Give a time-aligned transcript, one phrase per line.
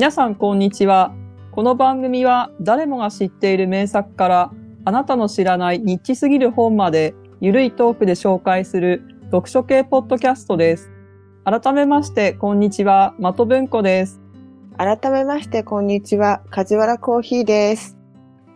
[0.00, 1.12] 皆さんこんにちは。
[1.52, 4.50] この番組は誰もが知っている名作から
[4.86, 10.90] あなたの知らないニッチすぎる本までゆるいトークで紹介する読書系ポッドキャストです。
[11.44, 14.22] 改めましてこんにちは、的文庫です。
[14.78, 16.40] 改めまして、こんにちは。
[16.48, 17.98] 梶原コーヒーです。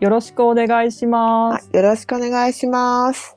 [0.01, 1.69] よろしくお願いします。
[1.75, 3.37] よろしくお願いします。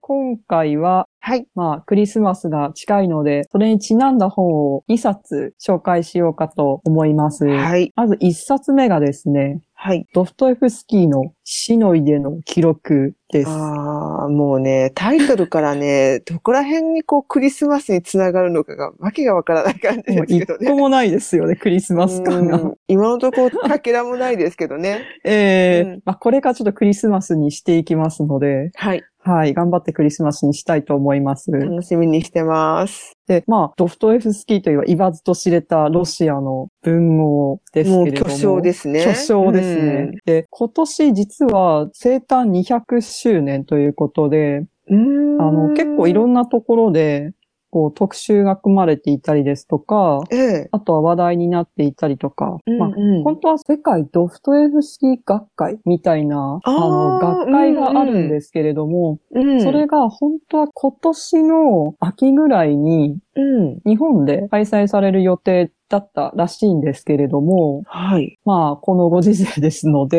[0.00, 1.46] 今回ははい。
[1.54, 7.46] まあ、クリスマスが近いので、それにちなんだ本を2冊紹介しようかと思います。
[7.46, 7.92] はい。
[7.94, 10.04] まず1冊目がですね、はい。
[10.14, 13.50] ドフトエフスキーの死の家の記録です。
[13.50, 20.66] ああ、もうね、タイトルからね、 どこら辺にこうクリスマスにつながるのかが、わけがわからない感じもうですけどね。
[20.66, 22.60] 一個もないですよね、クリスマス感が。
[22.60, 25.00] うん今のところ、かけらもないですけどね。
[25.24, 29.02] ええうんまあ、これからちょっとクリスマスにしていきますので、はい。
[29.24, 31.52] はい、頑張ってクリスマスにしたいと思います。
[31.52, 33.16] 楽しみにしてます。
[33.28, 38.30] で、まあ、ドフトエフスキーといえば言わずと知れたロシアの文豪ですもうけれども。
[38.32, 39.04] 巨匠ですね。
[39.04, 40.10] 巨匠ですね。
[40.24, 45.40] で、今年実は生誕200周年ということで、うん。
[45.40, 47.32] あの、結構いろんんなところで、
[47.70, 50.68] こう、特集が組まれていたりですとか、ええ。
[50.72, 59.62] あとは話題になっていたりとか、まあ、うん本当は世界ドフトエフスキー学会みたいな、あの、学会があるんですけれども、うん。
[59.62, 63.78] それが本当は今年の秋ぐらいにうん。
[63.86, 68.38] 日本で開催される予定だったらしいんですけれども、はい。
[68.46, 70.16] まあ、このご時世ですのえで、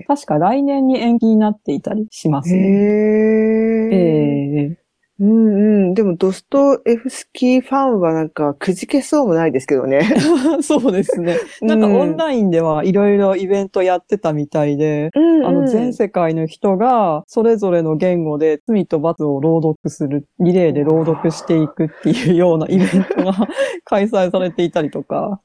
[0.00, 2.58] え、確か来年に延期になっていたりしますね。
[2.58, 3.94] え。
[3.94, 4.85] ええ
[5.18, 5.94] うんうん。
[5.94, 10.02] でも、ドストエフスキーファンはなんか、くじけそうもないですけどね。
[10.60, 11.36] そうですね。
[11.62, 15.46] なんかオンラインではいろいろイベントやってたみたいで、うん、うん。
[15.46, 23.32] あの全世界の人がそれぞれの言語で罪と罰を朗読する、リレーで朗読していくっていうようなイベントが
[23.84, 25.40] 開催されていたりとか。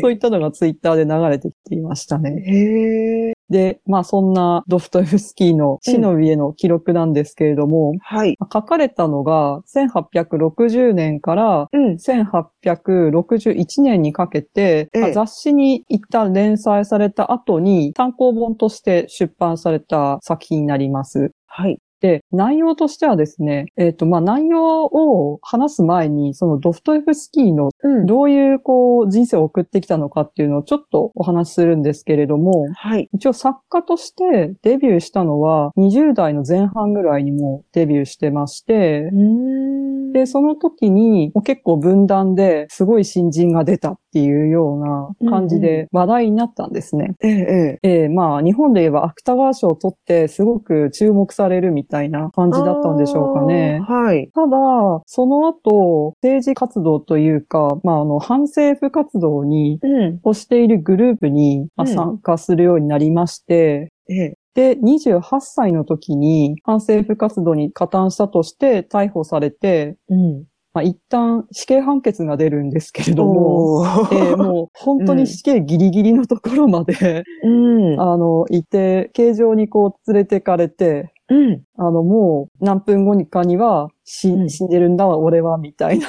[0.00, 2.42] そういったのがツイッターで流れてきていましたね。
[2.46, 3.35] へえ。
[3.50, 8.36] で、まあそんなドフトエフスキーの死の家の記録なんですけれども、はい。
[8.52, 11.94] 書かれたのが1860年からうん。
[11.94, 21.30] 1861年にかけて、ええ雑誌に一旦連載された後に単行本として出版された作品になります。
[21.46, 21.78] はい。
[22.06, 28.06] で、内容としてはですね、えっ、と、まあ、内容を話す前に、そのドフトエフスキーのうん。
[28.06, 33.08] どういう、こう、人生を送ってきたのかっていうのをちょっとお話しするんですけれども、はい。
[33.12, 39.75] 一応作家としてデビューしたのは20代の前半ぐらいにもうデビューしてまして、ん
[40.16, 47.14] で、その時にもう結構分断ですごい新人が出たっていうような感じうんうで話題になったんですね。
[47.22, 52.52] ええ、えええまあ日本で言えば芥川賞を取ってすごく注目されるみたいな感え。
[52.54, 53.80] じだったんでしょうかね。
[53.86, 54.30] はい。
[54.34, 54.56] ただ、
[55.04, 60.20] その後、政治活動というか、まあ、あの、反政府活動に、うん。
[60.22, 64.36] をしているグループに、参加するようになりまして、ええ。
[64.56, 70.44] で、28歳の時に反政府活動に加担したとして逮捕されて、うん。
[70.72, 77.48] まあ、一旦死刑判決が出るんですけれども、えーもう本当に死刑ギリギリのところまで、う
[77.96, 78.00] ん。
[78.00, 81.62] あの、いて、刑場にこう連れてかれて、うん。
[81.76, 86.06] あの、もう何分後かには死,、うん死んでるんだわ、俺は、みたいな、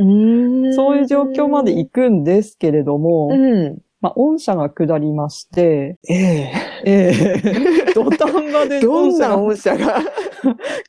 [0.00, 0.74] うん。
[0.74, 3.78] そういう状況まで行くんですけれども、うん。
[4.04, 6.52] まあ、御社が下りまして、ええ。
[6.84, 9.78] えー、 土壇場でどんな御社が？
[9.78, 10.10] 御社が。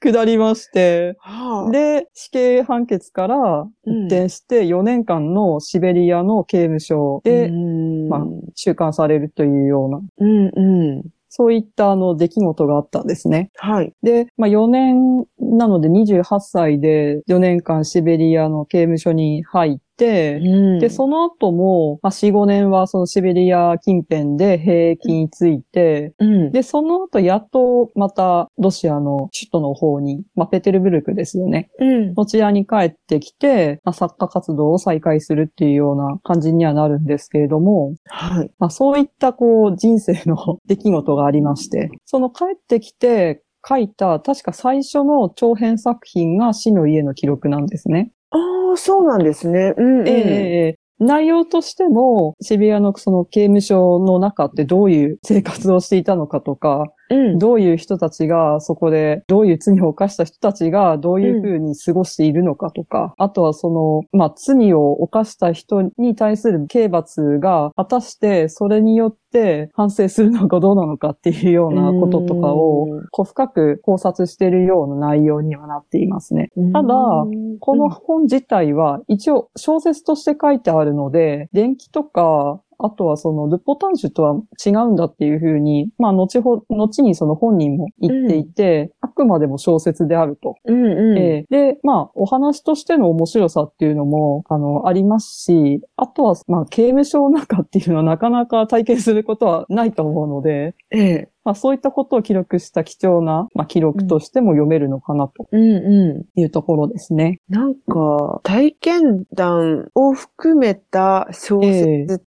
[0.03, 11.03] 下りまして、はあで、死刑判決から一転して4年間のシベリアの刑務所で、うんまあ収監されるというような、うんうん。
[11.29, 13.49] そういったあの出来事があったんですね。
[13.55, 13.93] はい。
[14.03, 20.39] で、まあ4年なので28歳で4年間シベリアの刑務所に入って、
[20.79, 26.51] で、その後も、まあ、4、5年はそのシベリア近辺で兵役について、うん。
[26.51, 31.69] で、その後やっとまたロシアの首都の方に、まあ、ペテルブルクですよね。
[31.79, 32.15] うん。
[32.15, 38.51] こちらに帰ってきて、まあ、作家活動を再開するっていうような感じにはなるんですけれども、はい。
[38.59, 48.11] まあ、そういったこう人生の 出来事がありまして、その帰ってきて書いた確か最初の長編作品が死の家の記録なんですね。
[48.37, 49.73] ああ、そうなんですね。
[49.77, 50.07] うん、うん。
[50.07, 57.39] ええ内容としても、渋谷のその刑務所の中ってどういう生活をしていたのかとか、うん。
[57.39, 76.49] どういう人たちがそこで、どういう罪を犯した人たちがどういうふうに過ごしているのかとか、あとはその、まあ、罪を犯した人に対する刑罰が、果たしてそれによって反省するのかどうなのかっていうようなこととかをうん、こう深く考察しているような内容にはなっていますね。
[76.73, 90.55] ただうんこの本自体は一応小説として書いてあるので、伝記とか、あとはそのルポタンジュとは違うんだっていうふうに、まあ後ほ、後にその本人も言っていて、あくまでも小説であると。
[90.65, 91.17] うんうん。
[91.17, 101.29] ええで、まあお話としての面白さっていうのも、あの、ありますし、あとは、まあ刑務所の中っていうのはなかなか体験することはないと思うので、ええ。
[101.43, 106.39] まあそういったことを記録した貴重な、まあ記録としても読めるのかなとうんうん。
[106.39, 107.39] いうところですね。
[107.49, 112.25] なんか、体験談を含めた小説って、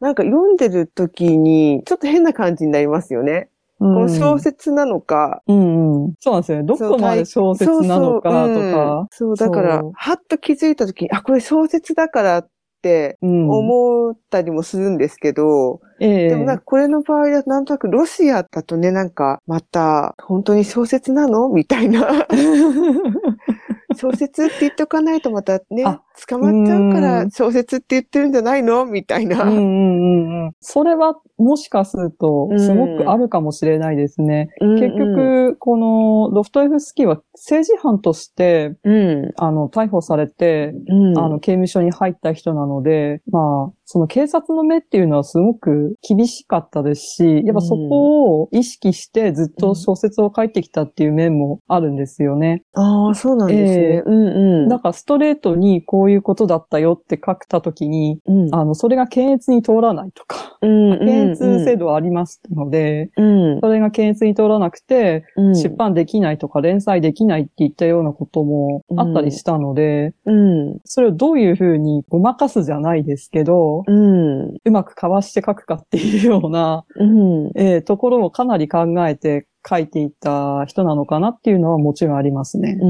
[0.00, 3.48] なんか読んでる時に、ちょっと変な感じになりますよね。
[3.78, 6.14] ここの小説なのか、うんうん。
[6.20, 6.64] そうなんですよね。
[6.64, 9.08] どこまで小説なのかとか。
[9.10, 12.48] そうそう、うんだからはっと気づいた時に、あ、これ小説だからっ
[12.82, 13.50] てうん。
[13.50, 22.26] 思ったりもするんですけど、ええでもなんかこれの場合だとなんとなくロシアだとね、なんかまた本当に小説なのみたいな。
[23.96, 28.86] 小説って言っておかないとまたねあ、捕まっちゃうかうんら小説って言ってるんじゃないの？
[28.86, 29.42] みたいな。
[29.42, 30.52] うんうんうんうん。
[30.60, 34.50] それはもしかすると、すごくあるかもしれないですね。
[34.60, 39.32] うん結、局、このドフトエフスキーは政治犯として、うん。
[39.36, 41.18] あの、逮捕されて、うん。
[41.18, 52.62] あの、刑務所に入った人なので、まあ、その警察の目っていうのはすごく厳しかったですし、やっぱそこを意識してずっと小説を書いてきたっていう面もあるんですよね。
[52.72, 53.84] ああ、そうなんですね。
[53.86, 54.68] ええうんうん。
[54.68, 70.78] だからストレートにこういうことだったよって書くたときに、うん、あの、それが検閲に通らないとか、うん検閲制度はありますので、うんそれが検閲に通らなくて、うん出版できないとか連載できないっていったようなこともあったりしたので、うん。
[70.84, 74.54] それをどういうふうにごまかすじゃないですけど、うん。
[74.64, 77.50] うまくかわして書くかっていうような、うん。
[77.56, 82.78] えーところをかなり考えて書いていた人なのかなっていうのはもちろんありますね。
[82.80, 82.86] う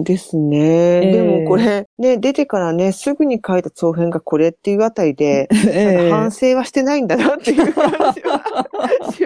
[0.00, 0.56] んですね。
[0.58, 8.22] ええでもこれ、ね、出てからね、すぐに書いた長編がこれっていうあたりで、 えー反省はしてないんだなっていう感じはし
[9.02, 9.18] ます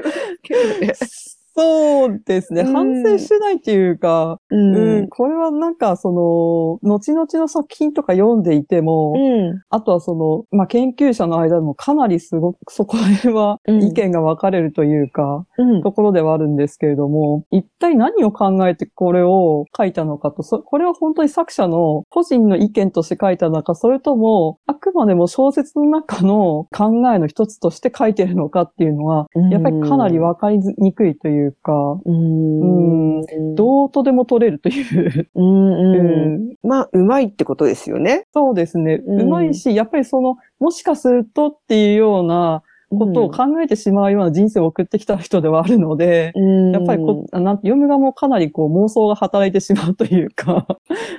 [0.42, 0.92] けどね。
[1.58, 2.62] そうですね。
[2.62, 9.62] うん反省してないっていうか、ううん、これはなんかその、後々の作品とか読んでいても、うん。
[9.68, 15.82] あとはその、まあ、研究者の間でもかなりすごく、そこら辺はうん意見が分かれるというか、うん。
[15.82, 31.72] ところではあるんですけれども、一体何を考えてこれを書いたのかと、そこれは本当に作者の個人の意見として書いたのか、それとも、あくまでも小説の中の考えの一つとして書いてるのかっていうのは、やっぱりかなり分かりにくいというか、
[32.04, 33.20] うん。
[33.20, 35.44] うんどうとでも取れるという、うん。
[35.44, 36.34] うん。
[36.36, 38.26] うんまあ、うまいってことですよね。
[38.32, 39.00] そうですね。
[39.06, 46.72] うんうまいし、やっぱりその、もしかするとっていうようなことを考えてしまうような人生を送ってきた人ではあるので、うん。
[46.72, 50.66] やっぱりこ、なん読む側もかなりこう妄想が働いてしまうというか、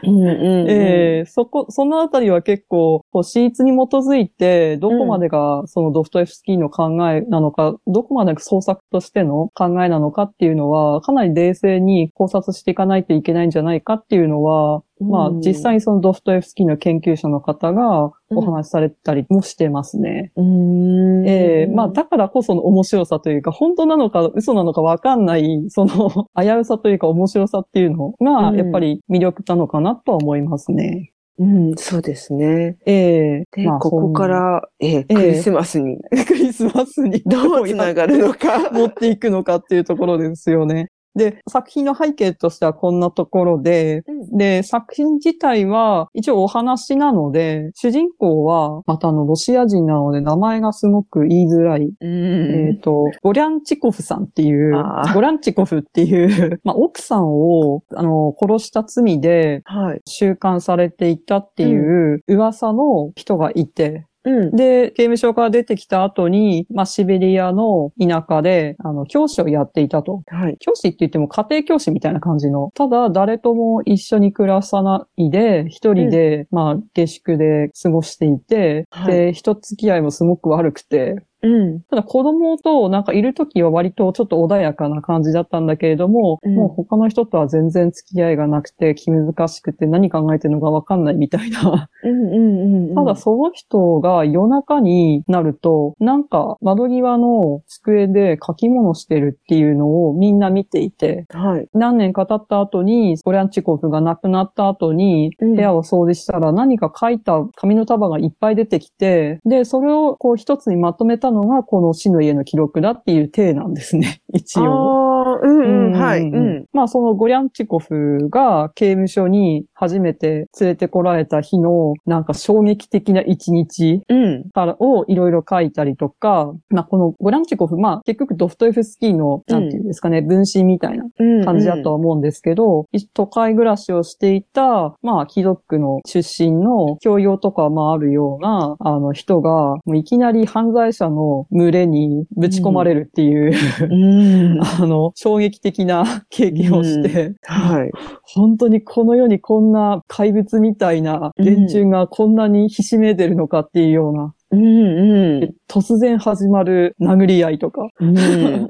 [0.04, 20.32] うんうんええそこ、そのあたりは結構、こう、史実に基づいて、どこまでがそのドフトエフスキーの考えなのか、どこまでが創作としての考えなのかっていうのは、かなり冷静に考察していかないといけないんじゃないかっていうのは、まあうん実際にそのドフトエフスキーの研究者の方がお話しされたりもしてますね。
[20.36, 21.28] うん。
[21.28, 31.12] ええまあだからこその面白さというか、本当なのか嘘なのかわかんない、その 危うさというか面白さっていうのが、うんやっぱり魅力なのかなとは思いますね。
[31.40, 32.78] うん、そうですね。
[32.86, 38.70] ええで、まあここから、えええクリスマスに クリスマスにどうつながるのか。
[38.74, 40.90] 持っていくのかっていうところですよね。
[41.16, 44.38] で、作品の背景としてはこんなところで、うん。
[44.38, 51.92] で、作品自体は一応お話なので、主人公はまたあのロシア人なので名前がすごく言いづらい。
[52.02, 54.72] えっ、と、ゴリャンチコフさんっていう
[55.14, 60.02] ゴリャンチコフっていう、 まあ、奥さんを、あの、殺した罪ではい。
[60.06, 64.56] 収監されていたっていう噂の人がいて、うん。
[64.56, 70.24] で、刑務所から出てきた後に、まあ、シベリアの田舎で、あの、教師をやっていたと。
[70.28, 70.58] はい。
[70.60, 72.72] 教師って言っても家庭教師みたいな感じの。
[72.74, 81.82] ただ、誰とも一緒に暮らさないで、一人で、まあ、下宿で過ごしていて、はいで、人付き合いもすごく悪くて、うん。
[81.84, 91.90] ただ子供となんかいるときは割とちょっと穏やかな感じだったんだけれども、うんもう他の人とは全然付き合いがなくて気難しくて何考えてるのかわかんないみたいな。
[92.04, 92.96] うんうんうんうん。
[92.96, 101.68] ただその人が夜中になると、なんか窓際の机で書き物してるっていうのをみんな見ていて、はい。
[101.74, 115.09] 何年か経った後に、ゴリャンチコフが亡くなった後に、うん部屋を掃除したら何か書いた紙の束がいっぱい出てきて、で、それをこう一つにまとめたのがこの死の家の記録だっていう体なんですね、 一応。
[115.22, 116.22] ああ、うんうん、はい。
[116.22, 116.66] ううんん。
[116.74, 124.50] まあそのゴリャンチコフが刑務所に初めて連れてこられた日のなんか衝撃的な一日うん。
[124.52, 131.46] からをいろいろ書いたりとか、まあこのゴリャンチコフ、まあ結局ドフトエフスキーの、なんていうんですかね、分身みたいなうん。
[131.46, 143.54] 感じだとは思うんですけど、都会暮らしをしていた、まあ、貴族の出身の教養とかまああるような、あの人が、いきなり犯罪者の群れにぶち込まれるっていう、
[143.90, 144.60] うん。
[144.64, 147.92] あの、衝撃的な 経験をして、はい。
[148.24, 155.56] 本当にこの世にこんな怪物みたいな連中がこんなにひしめいてるのかっていうような、うんうん。
[155.70, 158.14] 突然始まる殴り合いとか、うん。
[158.18, 158.68] で、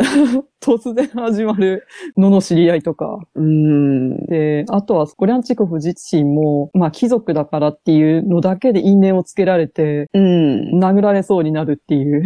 [0.60, 4.24] 突然始まる罵り合いとか、うん。
[4.26, 10.78] で、あとは、ゴリャンチコフ自身も、まあ、貴族だからっていうのだけで因縁をつけられて、うん。
[10.82, 12.24] 殴られそうになるっていう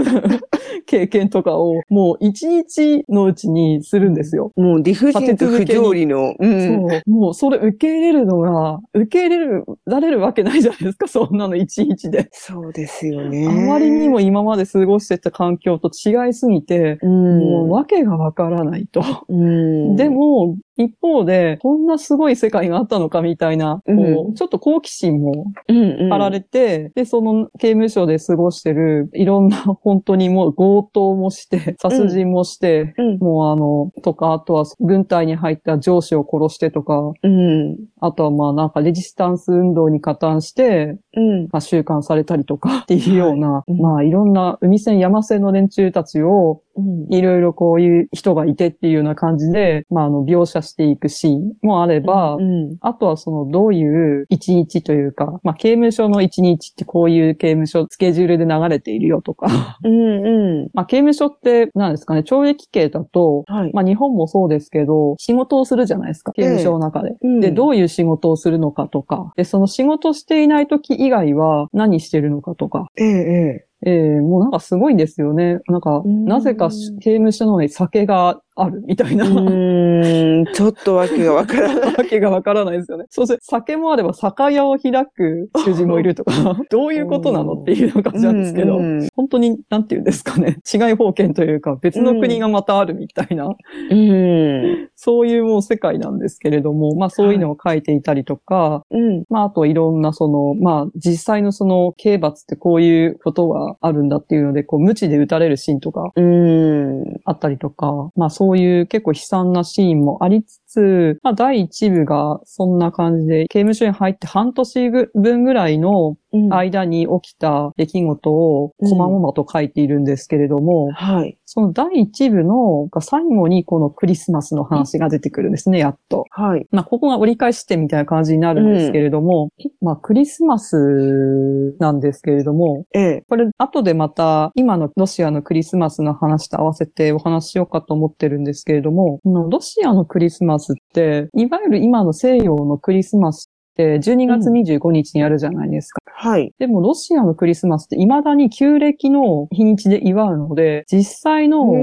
[0.86, 4.52] 経験とかを、もう一日のうちにするんですよ。
[4.56, 6.34] もう理不尽と不条理の。
[6.38, 6.88] うん。
[6.90, 7.10] そう。
[7.10, 12.28] もうそれ受け入れるのが、受け入れるられるわけないじゃないですか、そんなの一日で。
[12.32, 13.48] そうですよね。
[13.48, 19.02] あまりにも今まで過ごしてた環境と違いすぎて、うん、もうわけがわからないと。
[19.28, 19.96] うん。
[19.96, 26.08] でも、一方で、こんなすごい世界があったのかみたいな、こううちょっと好奇心もうん、うん。
[26.10, 33.18] 貼られて、で、その刑務所で過ごしてる、いろんな、 本当にもう強盗もして、殺人もして、うん。
[33.18, 37.76] もうあの、とか、あとは軍隊に入った上司を殺してとか、うん。
[38.00, 41.42] あとはまあなんかレジスタンス運動に加担して、うん。
[41.52, 47.14] まあ、収監されたりとかっていうような、うんまあいろんな海線山線の連中たちをうん。
[47.14, 52.76] いろいろこういう人がいてっていうような感じで、まああの描写していくシーンもあれば、うん。
[52.80, 59.92] あとはそのどういう一日というか、まあ刑務所の一日ってこういう刑務所スケジュールで流れているよとか、うん。
[59.92, 60.68] うん。
[60.74, 63.70] まあ刑務所って何ですかね、懲役刑だと、はい。
[63.72, 67.14] まあ日本もそうですけど、仕事をするじゃないですか、刑務所の中で。
[67.22, 75.60] うんで、どういう仕事をするのかとか、で、その仕事していない時以外は何してるのかとか、ええ、えええもうなんかすごいんですよね。
[75.68, 79.26] なんか、うんなぜかし刑務所のに酒があるみたいな。
[79.26, 79.28] え。
[79.28, 80.52] うーん。
[80.54, 81.94] ちょっとわけがわからない。
[81.94, 83.04] わけがわからないですよね。
[83.10, 86.32] そして酒もあれば酒屋を開く主人もいるとか、
[86.70, 93.54] どういうことなのっていう感じなんですけど、うんうん本当に、なんていうんですかね、違い保険というか、別の国がまたあるみたいな、
[93.90, 94.88] うん。
[94.96, 99.24] そういうもう世界なんですけれども、まあそういうのを書いていたりとか、うん。
[99.28, 103.48] まああといろんなその、まあ実際のその刑罰ってこういうこと
[103.80, 107.20] があるんだっていうので、こう無知で撃たれるシーンとかうん。
[107.24, 116.52] あったりとか、まあそういう結構悲惨なシーンもありつつ、まあ第一部がそんな感じで、刑務所に入って半年分ぐらいのうん。
[116.52, 121.38] 間に起きた出来事を細々と書いているんですけれども、はい。
[121.44, 126.24] その第一部のが最後にこのクリスマスの話が出てくるんですね、やっと。
[126.30, 126.66] はい。
[126.72, 129.50] まあ、ここが折り返し点みたいな感じになるんですけれども、
[129.80, 133.24] まあ、クリスマスなんですけれども、ええ。
[133.28, 146.00] これ、後でまた、今のロシアのクリスマスの話と合わせてお話ししようかと思ってるんですけれども、ロシアのクリスマスって、いわゆる今の西洋のクリスマスって12月25日にやるじゃないですか。
[146.16, 146.54] はい。
[146.58, 151.74] でも、ロシアのクリスマスって未だに旧暦の日にちで祝うので、実際の、う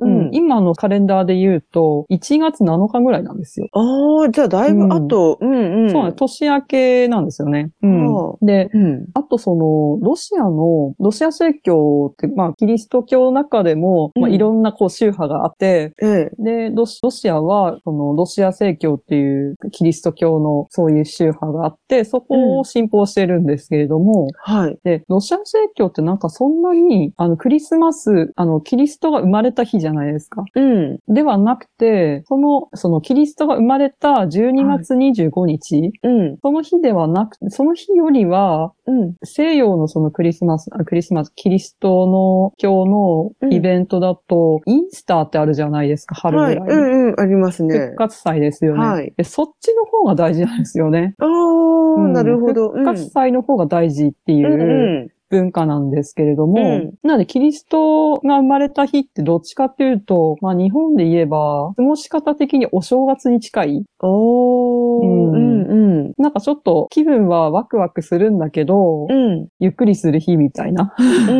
[0.00, 0.30] うんん。
[0.32, 3.68] 今のカレンダーで言うと、1月7日ぐらいなんですよ。
[3.72, 5.90] ああ、じゃあだいぶ後、うんうん。
[5.90, 6.18] そうなんです。
[6.18, 7.70] 年明けなんですよね。
[7.82, 8.36] うんは。
[8.42, 9.06] で、うん。
[9.14, 16.30] あとその、ロシアの、ロシア正教って、まあ、キリスト教の中でも、まあ、うんいろんなこう宗派があって、ええ。
[16.38, 24.78] で、ロシロシアは、その、ロシア正教っていうキリスト教のそういう宗派があって、そこを信奉してるんですけれども、はい。
[24.84, 30.44] で、ロシア正教ってなんかそんなに、あの、クリスマス、あの、キリストが生まれた日じゃないですか。
[30.54, 30.98] うん。
[31.08, 36.38] ではなくて、その、そのキリストが生まれた12月25日、うん。
[36.42, 39.14] その日ではなくて、その日よりは、うん。
[39.24, 46.58] 西洋のそのクリスマス、あクリスマス、キリストの教のイベントだと、インスターってあるじゃないですか、春はい。
[46.58, 46.82] ぐらいに。
[46.82, 47.20] うんうん。
[47.20, 47.96] ありますね復。
[47.96, 49.24] 活祭ですよね、はいで。
[49.24, 51.11] そっちの方が大事なんですよね。
[51.18, 52.70] ああ、うんなるほど。
[52.70, 55.02] 復活祭の方が大事っていうう、ん。
[55.02, 63.84] うん文化なんですけれども、うんなのでキリストが生まれた日ってどっちかっていうと、まあ日本で言えば、過ごし方的にお正月に近い。
[64.00, 65.06] おー。
[65.06, 66.12] ううんんうん。
[66.18, 69.48] なんかちょっと気分はワクワクするんだけど、うん。
[69.58, 70.94] ゆっくりする日みたいな。
[70.98, 71.36] うん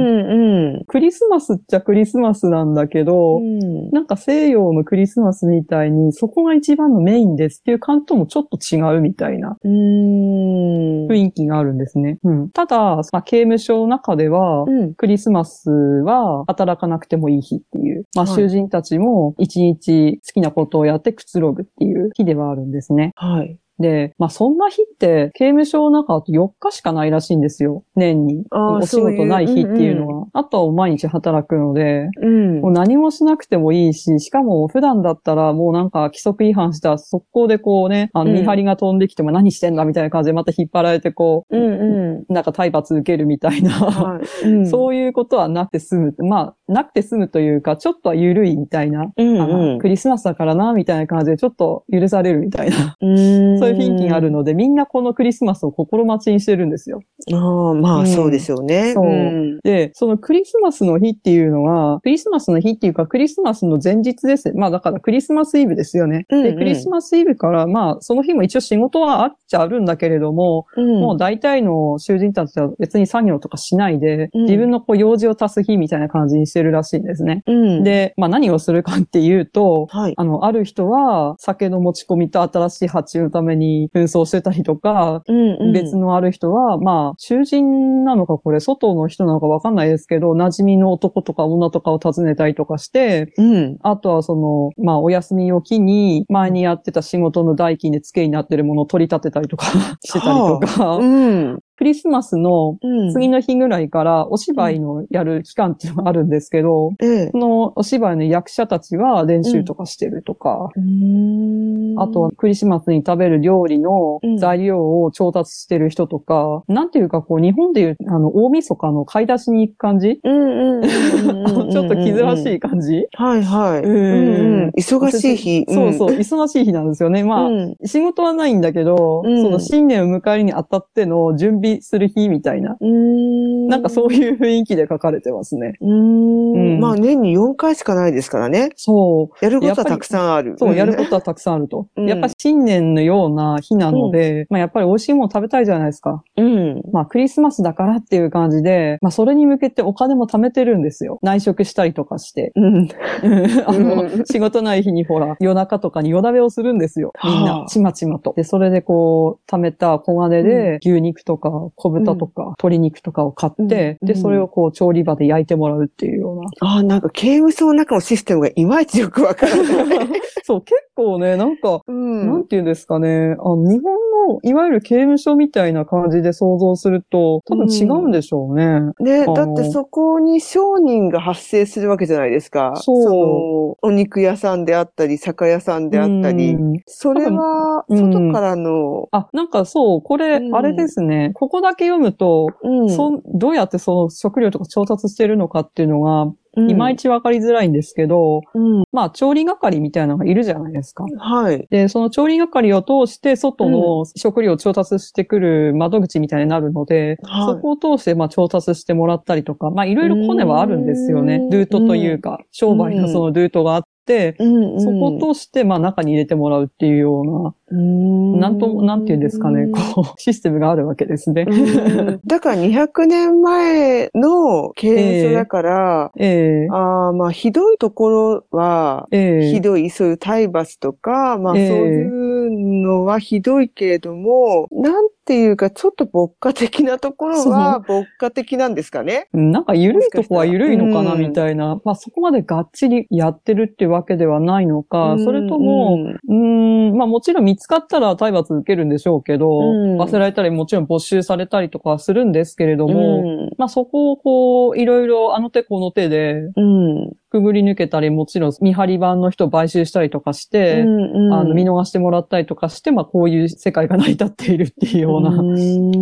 [0.76, 0.84] うん。
[0.88, 9.56] クリスマスっちゃクリスマスなんだけど、うんなんか西洋のクリスマスみたいに、そこが一番のメインですっていう感じともちょっと違うみたいな。
[9.64, 12.18] 雰囲気があるんですね。
[12.22, 14.94] うん、ただ、まあ、刑務所の中では、うん。
[14.94, 18.04] クリスマスは働かなくてもいい日っていう。
[18.14, 23.12] まあ、はい囚人たちも一日好きなことをやってくつろぐっていう日ではあるんですね。
[23.16, 23.58] はい。
[23.82, 27.84] で、まあ、そんな日って刑務所の中だと4日しかないらしいんですよ。
[27.94, 28.44] 年に。
[28.50, 30.26] お仕事ない日っていうのは。
[30.32, 42.34] あとは毎日働くので、うんもう何もしなくてもいいし、しかも普段だったらもうなんか規則違反したら速攻でこうね、あのうん見張りが飛んできても何してんだみたいな感じでまた引っ張られてこう、うんうん。
[42.34, 44.48] なんか体罰受けるみたいな、はい。
[44.48, 46.14] うん そういうことはなくて済む。
[46.20, 49.12] まあ、なくて済むというか、ちょっとは緩いみたいな。
[49.16, 57.02] うんうんクリスマスだからな、みたいな感じでちょっと許されるみたいな、うーん そういう雰囲気があるので、みんなこのクリスマスを心待ちにしてるんですよ。
[57.32, 58.92] ああ、まうんあ、そうでしょうね。
[58.94, 64.58] そうんで、そのクリスマスの日っていうのは、クリスマスの日っていうか、クリスマスの前日ですね。
[64.58, 66.26] まあだからクリスマスイブですよね。
[66.30, 77.42] うんうんで、クリスマスイブから、まあその日も一応仕事はあっちゃあるんだけれども、うんもう大体の囚人たちは別に作業とかしないで、うん自分のこう用事を足す日みたいな感じにしてるらしいんですね。
[77.46, 80.14] うん。、で、まあ何をするかっていうと、はい。
[80.16, 93.78] あの、ある人は酒の持ち込みと新しい発注のために紛争してたりとか、うんうん別のある人は、まあ、囚人なのかこれ、外の人なのかわかんないですけど、馴染みの男とか女とかを訪ねたりとかして、うん。
[93.82, 99.66] あとはその、まあ、お休みを機に、前にやってた仕事の代金で付けになってるものを取り立てたりとか
[100.04, 101.60] してたりとか、うん。
[101.76, 103.12] クリスマスのうん。
[103.12, 107.30] 次の日ぐらいからお芝居のやる期間っていうのがあるんですけど、ええ。
[107.30, 112.00] そのお芝居の役者たちは練習とかしてるとか、うーん。
[112.00, 123.82] あとは、クリスマスに食べる料理の材料を調達してる人とか、なんていうかこう日本でいうあの大晦日の買い出しに行く感じ、ちょっと気ぜわしい感じ、はいはい。
[123.82, 124.64] うんうん。
[124.64, 125.64] うん忙しい日。
[125.68, 127.24] そうそう、忙しい日なんですよね。
[127.24, 127.76] まあ、うん。
[127.84, 129.42] 仕事はないんだけど、うん。
[129.42, 132.76] その新年を迎えるにあたっての準備する日みたいな。
[132.80, 135.74] なんかそういう雰囲気で書かれてますね。
[135.80, 136.80] うんん。
[136.80, 138.70] まあ年に4回しかないですからね。
[138.76, 139.44] そう。
[139.44, 140.56] やることはたくさんある。
[140.58, 141.02] そう、やると。
[141.04, 141.86] ことはたくさんあると。
[141.96, 146.22] うんやっぱり新年のような日なので、まあやっぱり美味しいもの食べたいじゃないですか。
[146.36, 146.82] うん。
[146.92, 151.18] まあクリスマスだからっていう感じで、まあそれに向けてお金も貯めてるんですよ。
[151.22, 152.52] 内職したりとかして。
[152.56, 152.88] うん。
[153.66, 157.12] あの、うん仕事ない日にほら、夜中とかに夜鍋をするんですよ。
[157.24, 158.32] みんはなあ、ちまちまと。
[158.36, 166.42] で、それでこう、貯めた小金で、牛肉とか小豚とか、鶏肉とかを買って、で、うんうんそれをこう、調理場で焼いてもらうっていうような。
[166.60, 169.62] ああ、なんか刑務所の中のシステムがいまいちよくわからな
[169.94, 170.08] い。
[170.44, 172.26] そう、結構ね、なんか、うん。
[172.26, 173.36] なんていうんですかね。
[173.38, 173.94] あの、日本
[174.28, 178.80] の、いわゆる刑務所みたいな感じで想像すると、多分違うんでしょうね。
[179.00, 182.74] ね、あーだってそこに商人が発生するわけじゃないですか。
[182.76, 186.54] そうのお肉屋さんであったり、酒屋さんであったり。
[186.54, 191.32] うんそれは、外からの、あ、なんかそう、これ、うんあれですね。
[191.42, 192.88] ここだけ読むと、うん。
[192.88, 196.70] そんどうやってその食料とか調達してるのかっていうのが、うん。
[196.70, 198.84] いまいちわかりづらいんですけど、うん。
[198.92, 201.04] まあ、調理係みたいなのがいるじゃないですか。
[201.18, 201.66] はい。
[201.68, 207.54] で、その調理係を通して、外の食料を調達してくる窓口みたいになるので、はい。
[207.54, 211.38] そこを通して、まあ、調達してもらったりとか、まあ、いろいろコネはあるんですよね。
[211.38, 211.38] う。
[211.46, 211.50] ん。
[211.50, 214.80] ルートというか、商売のそのルートがあって、うん。
[214.80, 221.44] そこを通して、まあ、中に入れてもらうっていうような、うん、なんと、なんていうんですかね、こう、システムがあるわけですね。
[221.48, 222.20] うん。
[222.26, 226.68] だから200年前の刑務所だから、ええ。
[226.70, 229.50] ああまあ、ひどいところは、ええ。
[229.50, 232.08] ひどい、そういう体罰とか、まあ、そうええい
[232.48, 239.28] うのはひどいけれども、なんていうか、ちょっと牧歌的なところは、牧歌的なんですかね？
[239.32, 241.80] うんなんか緩いとこは緩いのかなうんみたいな。
[241.84, 246.90] まあそこまでがっちりやってるってわけではないのか、それとも、うん。
[246.90, 257.12] うーん、まあもちろん見つかったら体罰受けるんでしょうけど、うん忘れられたりもちろん没収されたりとかはするんですけれども、うんまあそこをこう、いろいろあの手この手で、うん。
[257.32, 265.30] くぐり抜けたり、もちろん見張り版の人を買収したりとかして、うんあの、見逃してもらったりとかして、まあ、こういう世界が成り立っているっていうような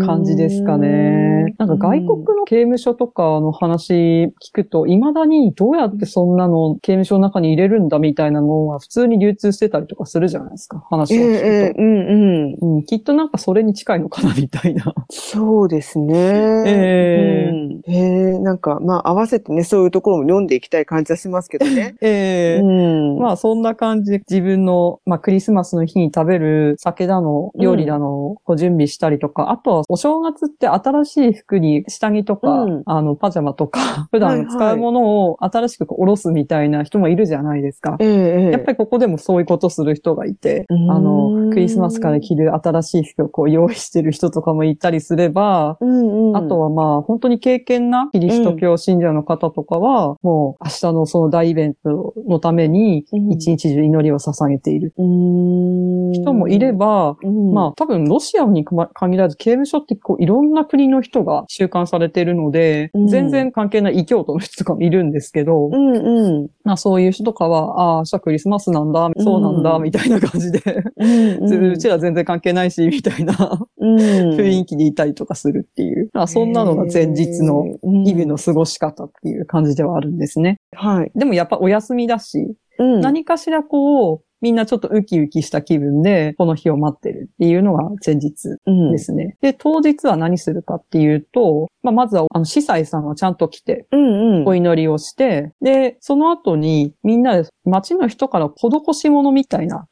[0.04, 1.54] 感じですかね。
[1.56, 11.80] なんか外国の刑務所とかの話聞くと、未だにどうやってそんなの刑務所の中に入れるんだみたいなのは普通に流通してたりとかするじゃないですか、話を聞くと。
[11.80, 12.76] うんうん。
[12.78, 14.92] うん、きっとなんかそれに近いのかなみたいな。
[15.10, 16.14] そうですね。
[16.66, 17.92] ええうんえ
[18.36, 21.94] えなんか、まあ、合わせてね、そういうところも読んでいきたい感じはしますけどね。
[22.02, 23.18] ええうん。
[23.18, 33.80] まあそんな感じで自分の、まあクリスマスの日に食べる酒だの、料理だの、こう準備したりとか、あとはお正月って新しい服に下着とか、うんあのパジャマとか、
[34.10, 37.96] 普段使うものを新しくこう下ろすみたいな人もいるじゃないですか。
[38.00, 46.36] やっぱりここでもそういうことする人がいて、うーんあの、クリスマスから着る新しい服をこう用意してる人とかもいたりすれば、うんうん。
[46.36, 53.32] あとはまあ、本当に敬虔なキリスト教信者の方とかは、もう明日のその大イベントのために、うん。
[53.32, 54.92] 一日中祈りを捧げている。
[54.96, 63.06] 人もいれば、うん、まあ多分ロシアに限らず刑務所ってこういろんな国の人が収監されているので、うん。
[63.08, 66.48] 全然関係ない異教徒の人とかもいるんですけど、うんうん。
[66.64, 70.60] まあそういう人とかは、ああ、明日クリスマスなんだ、そうなんだ、うんみたいな感じで、
[71.40, 73.66] うちら全然関係ないし、みたいな。
[73.78, 80.56] うん、雰囲気でいたりとかするっていう、まあそんなのが前日の日々の過ごし方っていう感じではあるんですね。
[80.72, 81.12] はい。
[81.14, 89.36] でもやっぱお休みだし、うん、何かしらこう、みんなちょっとウキウキした気分で、この日を待ってるっていうのが前日うんですね。
[89.42, 94.48] で、当日は何するかっていうと、まあ、まずは、あの、司祭さんはちゃんと来て、うんうん。
[94.48, 99.86] お祈りをして、で、その後に、みんなで街の人から施し物みたいな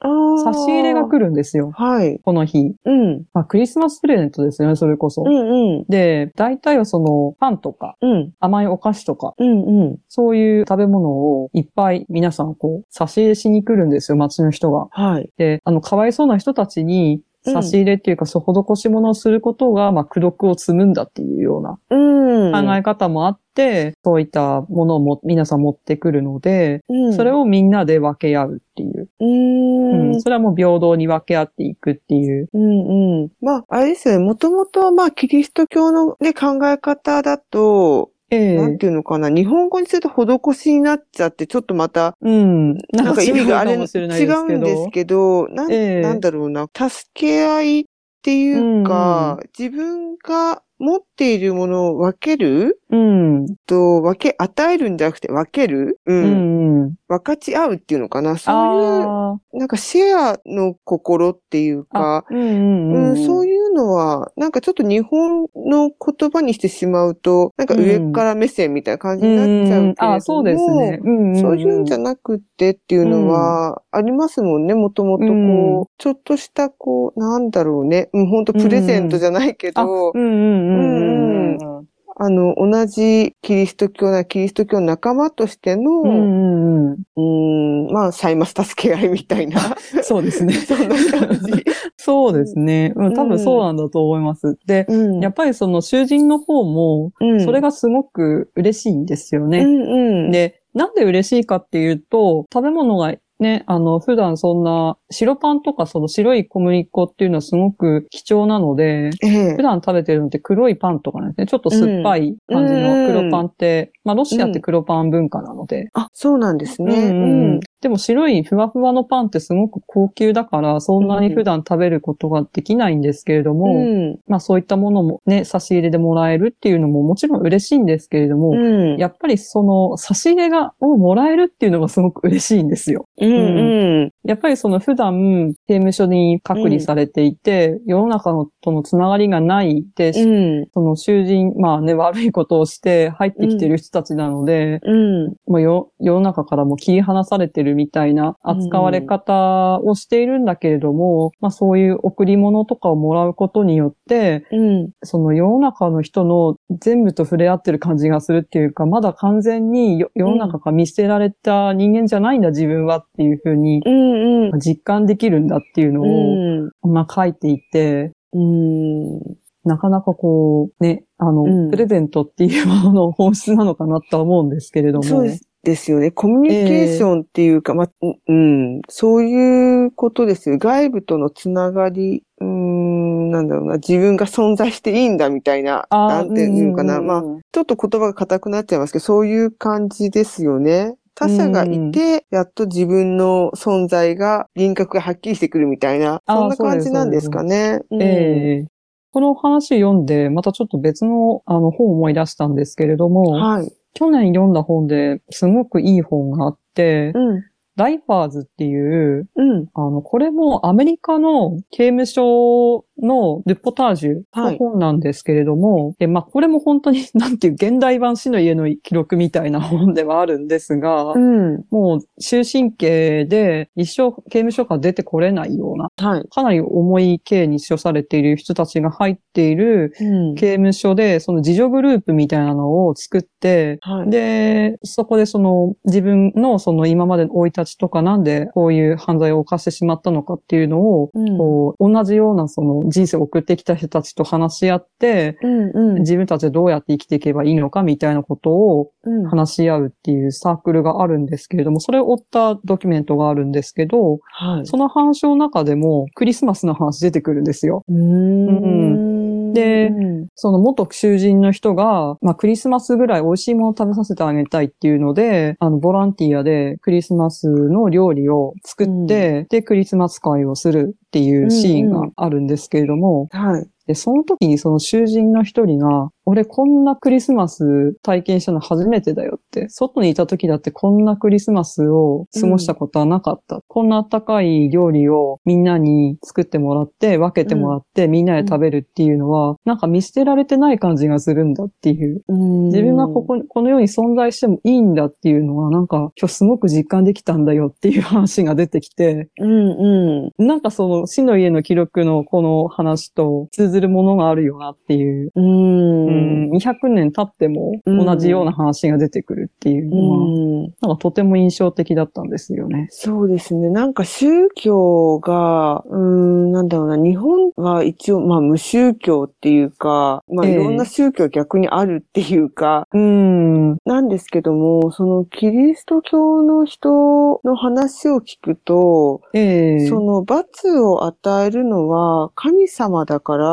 [0.44, 1.70] 差し入れが来るんですよ。
[1.72, 2.18] はい。
[2.22, 2.74] この日。
[2.84, 3.24] うん。
[3.32, 5.22] まあ、クリスマスプレゼントですよね、それこそ。
[5.22, 5.84] うんうん。
[5.88, 8.32] で、大体はその、パンとか、うん。
[8.40, 9.98] 甘いお菓子とか、うんうん。
[10.08, 14.88] そういう食べ物をいっぱい皆さんこう、差し入れしに来るんですよ、街の人が。
[14.90, 15.30] はい。
[15.36, 22.52] で、あの、かわいそうな人たちに、差し入れっていうか、そう、施し物をすることが、まあ、苦毒を積むんだっていうようなうん。
[22.52, 29.08] 考え方もあって、そういったものをも皆さん持ってくるので、うん、それをみんなで分け合うっていう。
[29.20, 30.20] うんん。
[30.20, 32.48] それはもう平等に分け合っていくっていう。
[32.52, 33.30] うんうん。
[33.40, 34.24] まあ、あれですよね。
[34.24, 39.30] もともと、まあ、キリスト教のね、考え方だと、ええなんていうのかな。
[39.30, 42.74] 日本語にすると施しになっちゃって、ちょっとまた、うん。
[42.92, 46.68] なんか意味があれ、違違うんですけど、なん、ええなんだろうな。
[46.74, 47.84] 助け合いっ
[48.22, 53.46] ていうか、自分が持っているものを分けるうん。
[53.66, 55.98] と、分け、与えるんじゃなくて分ける？
[56.06, 56.12] う。
[56.12, 56.82] うんん。
[56.82, 56.94] うん。
[57.08, 58.36] 分かち合うっていうのかな。
[58.36, 62.22] そういう、あなんかシェアの心っていうあ。
[62.22, 63.08] か、うんうんうん。
[63.10, 71.00] うん、そういうのは、なんかちょっと日本の言葉にしてしまうと、なんか上から目線みたいな感じになっちゃうけれども、んあ、そうですね。
[71.02, 81.88] うんんそういうんじゃなくってっていうのはありますもんね、もともとこう、うんちょっとしたこう、なんだろうね、うん、本当プレゼントじゃないけあ、ど、うんうんうんうん。
[82.20, 87.86] あの、同じキリスト教なキリスト教の仲間としての、うんうんうん。
[87.86, 90.52] うん、まあ、サイマス助け合いみたいな、 そうですね。
[90.66, 91.64] そんな感じ。
[92.00, 92.92] そうですね。
[92.96, 94.56] うん、多分そうなんだと思います。
[94.66, 99.58] で、うんやっぱりその囚人の方も、うんそれがすごく嬉しいんですよね。
[99.60, 111.46] うんうん、で、なんで嬉しいかっていうと、食べ物がね、あの、普段そんな、白パンとかその白い小麦粉っていうのはすごく貴重なので、ええ普段食べてるのって黒いパンとかなんですね。
[111.46, 115.88] ちょっと酸っぱい感じの黒パンって、まあロシアって黒パン文化なので。
[115.94, 116.94] あ、そうなんですね。
[116.94, 124.18] うんうんでも白いふわふわのパンってすごく高級だから、そんなに普段食べることができないんですけれども、うん。
[124.26, 128.96] まあそういったものもね、差し入れでもらえるっていうのももちろん嬉しいんですけれども、うん。
[128.96, 133.06] やっぱりその差し入れが、をもらえるっていうのがすごく嬉しいんですよ。
[133.20, 134.10] うんうん。
[134.24, 140.68] やっぱりその普段刑務所に隔離されていて、世の中のとのつながりがないで、うん。
[140.74, 145.34] その囚人、まあね、悪いことをして入ってきてる人たちなので、うん。
[145.46, 154.90] も世の中からも切り離されてるみたいな扱われ方をしているんだけれども、まあそういう贈り物とかをもらうことによって、うん。
[155.02, 164.50] その世の中の人の全部と触れ合ってる感じがするっていうか、まだ完全によ世の中から見捨てられた人間じゃないんだ自分はっていうふうにうん。
[164.52, 164.60] うん。
[164.60, 169.20] 実感できるんだっていうのを、まあ書いていて、うん。
[169.64, 175.04] なかなかこう、ね、あの、うんプレゼントっていうものの本質なのかなとは思うんですけれども。
[175.04, 175.90] そうです。
[175.90, 176.10] よね。
[176.10, 177.90] コミュニケーションっていうか、まあ、
[178.28, 180.56] うん、そういうことですよ。
[180.56, 186.98] 外部とのつながり、うーん、なんだろうな、自分が存在していいんだみたいな、なんていうのかな。
[186.98, 187.22] んんんまあ、
[187.52, 190.94] ちょっと言葉が硬くなっちゃいますけど、そういう感じですよね。
[191.18, 197.80] 他者がいて、やっと自分の存在が、輪郭がはっきりしてくるみたいな、そんな感じなんですかね。
[197.90, 198.66] うんええ
[199.10, 203.72] この話読んで、またちょっと別のあの本を思い出したんですけれども、はい。
[203.94, 207.44] 去年読んだ本ですごくいい本があって、うん。
[207.74, 209.66] ライファーズっていう、うん。
[209.72, 221.64] あの、これもアメリカの刑務所のルポタージュのはい本なんですけれども、で、まあ、これも本当に、 なんていう、現代版死の家の記録みたいな本ではあるんですが、うん。
[221.70, 226.24] もう終身刑で一生刑務所から出てこれないような、はい。
[226.28, 230.34] かなり重い刑に処されている人たちが入っているうん。
[230.34, 234.10] 刑務所で、その自助グループみたいなのを作って、はい。
[234.10, 245.70] で、そこでその自分のその今までの生い立ちとかなんでこういう犯罪を犯してしまったのかっていうのを、うんこう、同じようなその人生を送ってきた人たちと話し合って、うん。
[245.70, 246.00] うん。
[246.00, 249.28] 自分たちでどうやって生きていけばいいのかみたいなことをうん。
[249.28, 254.66] 話し合うっていうサークルがあるんですけれども、それを追ったドキュメントがあるんですけど、はい。
[254.66, 257.84] その話の中でもクリスマスの話出てくるんですよ。
[257.88, 259.17] うーん。
[259.52, 260.26] でうん。
[260.34, 273.66] その元囚人の人が、まあクリスマスぐらい美味しいものを食べさせてあげたいっていうので、あの、ボランティアでクリスマスの料理を作って、で、クリスマス会をするっていうシーンがあるんですけれども、はい。
[273.88, 283.62] で、その時にその囚人の一人が、俺こんなクリスマス体験したの初めてだよって、外にいた時だってこんなクリスマスを過ごしたことはなかった。
[283.66, 292.22] こんなあったかい料理をみんなに作ってもらって、分けてもらって、みんなで食べるっていうのは、なんか見捨てられてない感じがするんだっていう。
[292.28, 300.46] 自分がここに、この世に存在してもいいんだっていうのは、なんか今日すごく実感できたんだよっていう話が出てきて、うんうん。
[300.46, 305.30] なんかその死の家の記録のこの話と通ずるものがあるよなっていう。
[305.34, 305.40] う。
[305.40, 310.62] うんん、200年経ってもうん同じような話が出てくるっていううのは、ん。
[310.62, 312.88] なんかとても印象的だったんですよね。
[312.90, 313.70] そうですね。
[313.70, 323.76] なんか宗教が、うーん、なんだろうな、日本は一応、まあ無宗教っていうか、まあええいろんな宗教逆にあるっていうか、うん。
[323.84, 333.44] なんですけども、そのキリスト教の人の話を聞くと、ええその罰を与えるのは神様だから、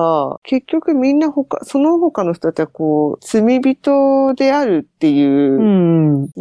[0.43, 5.63] 結局みんな他、その他の人たちはこう、罪人であるっていう、う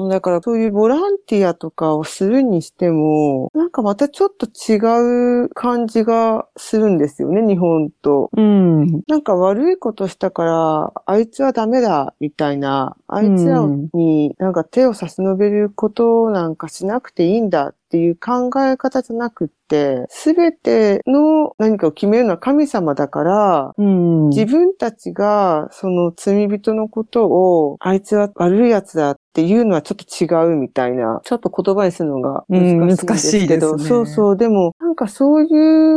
[0.07, 0.09] ん。
[0.09, 8.31] だからそういうボランティアとかをするにしても、なんかまたちょっと違う感じがするんですよね、日本と。
[8.37, 9.03] うん。
[9.07, 24.29] なんか悪いことしたから、あいつはダメだ、みたいな、あいつらになんか手を差し伸べることなんかしなくていいんだっていう考え方じゃなくって、すべての何かを決めるのは神様だから、うん。
[24.31, 35.47] 自分たちがその罪人のことを、あいつは悪い奴だっていうのはちょっと違うみたいな、ちょっと言葉にするのが難しいんですけど、うんねそうそう、でもなんかそうい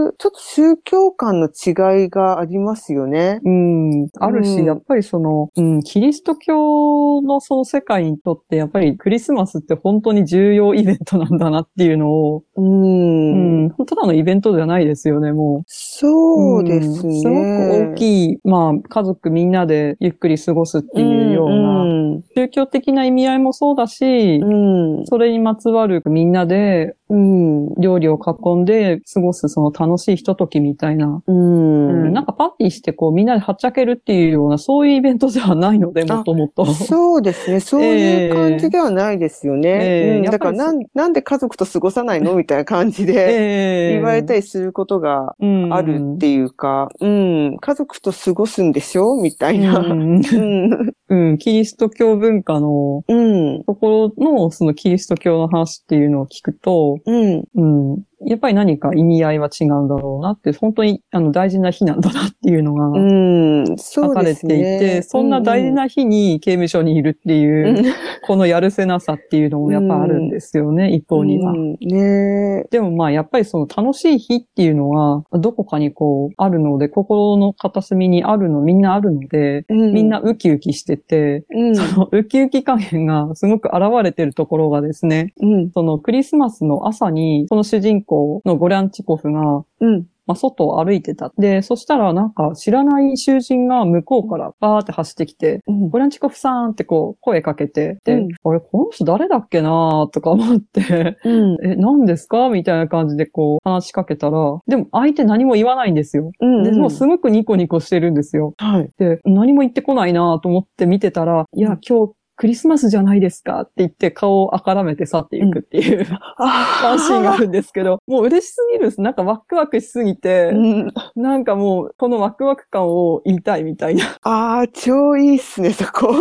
[0.08, 3.40] うちょっと宗教観の違いがありますよね。
[3.44, 4.08] うん。
[4.20, 12.62] あるし、うんやっぱりその、うん、キリスト教のその世界にとって、やっぱりクリスマスって本当に重要イベントなんだなっていうのを、う。
[12.62, 15.64] うんん、ただのイベントじゃないですよね、もう。
[15.68, 17.20] そうですね。
[17.20, 25.06] んすごく大きい、まあ、家族みんなでゆっくり過ごすっていうような、ん宗教的な意味合いもそうだし、うん。
[25.06, 27.76] それにまつわるみんなでうん。
[27.76, 32.14] 料理を囲んで過ごすその楽しいひとときみたいな、ううんん。
[32.14, 36.66] なんかパーティーしてこうみんなではっちゃけるっていうようなそういうイベントではないので、もともと。
[36.74, 37.60] そうですね。
[37.60, 39.70] そういう感じではないですよね。
[39.70, 49.80] ええうんだからなん、なんで家族と過ごさないのみたいな感じで ええ言われたりすることがうんあるっていうか、うん、家族と過ごすんでしょみたいな。
[49.80, 50.94] うんうん。
[51.10, 53.64] うん、キリスト教文化のうん。
[53.64, 58.07] ところのそのキリスト教の話っていうのを聞くと、うん。
[58.22, 64.50] うん、やっぱり何か意味合いは違うんだろうなって、本当にあの大事な日なんだなっていうのが書かれてい。
[64.50, 67.86] て、そんな大事な日に刑務所にいるっていう、うん、
[68.24, 71.52] このやるせなさっていうのもやっぱあるんですよね、 一方には。
[71.52, 72.68] うんねえ。
[72.72, 81.76] でもまあやっぱりその楽しい日っていうのはどこかにこうあるので、心の片隅にあるの、みんなあるので、うんみんな、ウキウキしてて、うん。
[81.76, 85.72] そのウキウキ加減がすごく現れてるところがですね、うん。
[85.72, 88.07] そのクリスマスの朝に、その主人公
[88.46, 90.06] のゴリャンチコフが、うん。
[90.26, 91.32] まあ、外を歩いてた。
[91.38, 95.90] で、そしたらなんか知らない囚人が向こうからバーって走ってきて、うん。
[95.90, 101.58] ゴリャンチコフさんってこう声かけて、で、うんあれ、この人誰だっけなとか思って、うん。
[101.66, 102.50] え、何ですか？
[102.50, 106.32] みたいな感じでこう話しかけたら、でも相手何も言わないんですよ。
[106.42, 106.64] うん。
[106.64, 108.54] で、もうすごくニコニコしてるんですよ。
[108.58, 108.90] はい。
[108.98, 119.02] で、何も言ってこないなと思って見てたら、いや、今日クリスマスじゃないですかって言って顔をあからめて去っていくっていう、あワンシーンがあるんですけど、もう嬉しすぎるんです。
[119.02, 124.18] なんかワクワクしすぎて、うんなんかもうこのワクワク感を言いたいみたいな。
[124.22, 126.14] あー、超いいっすね、そこ。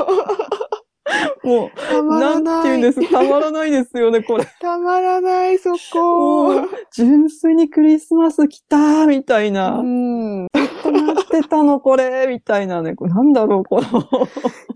[1.43, 2.63] もたう、まなん。
[2.63, 4.47] て言うんですたまらないですよね、これ。
[4.61, 6.57] たまらない、そもこ。
[6.63, 9.79] う、純粋にクリスマス来たーみたいな。
[9.79, 10.43] うん。
[10.45, 12.27] 待ってたの、これ？
[12.29, 12.95] みたいなね。
[12.95, 14.09] これなんだろう、この。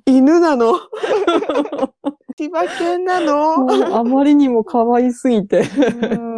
[0.07, 0.75] 犬なの？
[2.37, 3.97] 千葉県なの？
[3.97, 5.61] あまりにも可愛すぎて。
[5.61, 6.30] うん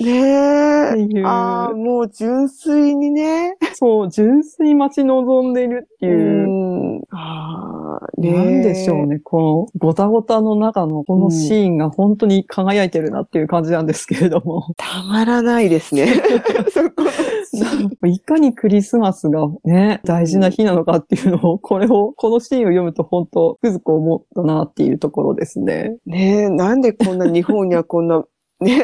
[0.00, 1.22] ねえ。
[1.24, 3.56] ああ、もう純粋にね。
[3.74, 6.46] そう、純粋に待ち望んでいるってういう。
[6.48, 7.02] ん。
[7.10, 9.20] ああ、ねえなんでしょうね。
[9.20, 14.74] このごたごたの中のこのシーンが本当に輝いてるなっていう感じなんですけれども。
[14.76, 16.08] たまらないですね。
[16.72, 25.96] そこいかにクリスマスがね、大事な日なのかっていうのを、これを、このシーンを読むと本当、くずく思ったなっていうところですね。
[26.06, 28.24] ねえ、なんでこんな日本にはこんな、
[28.60, 28.82] ね、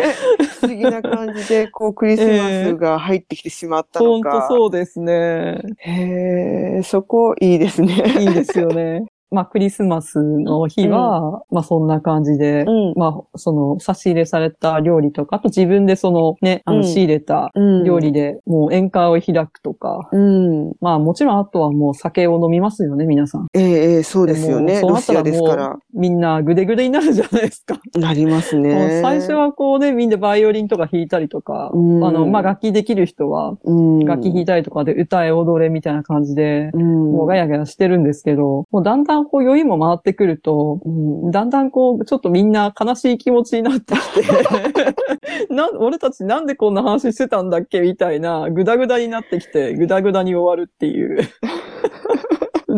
[0.60, 4.46] 不思議な感じで、こう、クリスマスが入ってきてしまったの本か。
[4.48, 5.60] 当そうですね。
[5.78, 8.04] へえ、そこいいですね。
[8.20, 9.06] いいですよね。
[9.32, 12.94] まあ、クリスマスの日は、まあ、そんな感じで、うん。
[12.96, 20.72] まあ、その、差し入れされた料理とか、あと自分でそのね、あの、うん仕入れたうん料理で、もう宴会を開くとか、うん。
[20.80, 23.46] まあ、もちろんあとはもう酒を飲みますよね、皆さん。
[23.54, 24.80] ええええそうですよね。
[24.80, 25.22] そうなったら。
[25.22, 27.80] もうみんなグデグデになるじゃないですか。
[27.94, 29.00] なりますね。
[29.02, 44.22] 最初、はこうね、みんなバイオリンとか弾いたりとか、うんあの、まあ、楽器できる人は、うん、楽器弾いたりとかで歌え踊れみたいな感じで、うん、もうガヤガヤしてるんですけど、もうだんだんこう余韻も回ってくると、うんだんだんこう、ちょっとみんな悲しい気持ちになってきて、
[45.54, 51.18] な、俺たちなんでこんな話してたんだっけみたいな、ぐだぐだになってきて、ぐだぐだに終わるっていう。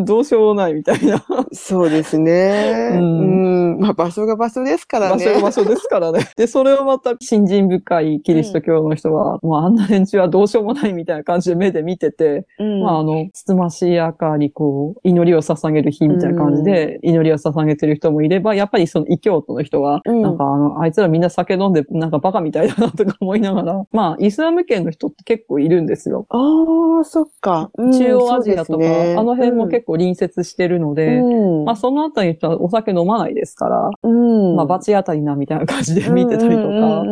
[0.02, 1.24] どうしようもないみたいな。
[1.52, 2.90] そうですね。
[2.92, 3.78] ううんん。
[3.78, 5.24] まあ場所が場所ですからね。
[5.24, 6.28] 場所が場所ですからね。
[6.37, 26.26] で、それをまた信心深いキリスト教の人は、もうあんな連中はどうしようもないみたいな感じで目で見てて、うんまああの、つつましやかにこう、祈りを捧げる日みたいな感じで、祈りを捧げてる人もいれば、やっぱりその異教徒の人は、うんなんかあの、あいつらみんな酒飲んで、なんかバカみたいだなとか思いながら、まあ、イスラム圏の人って結構いるんですよ。
[26.30, 27.70] ああ、そっか。
[27.78, 31.64] うん中央アジアとか、ねあの辺も結構隣接してるので、うん。
[31.64, 34.56] まあそのあたりはお酒飲まないですから、うん。
[34.56, 37.06] まあ罰当たりなみたいな感じで見てたりとか、う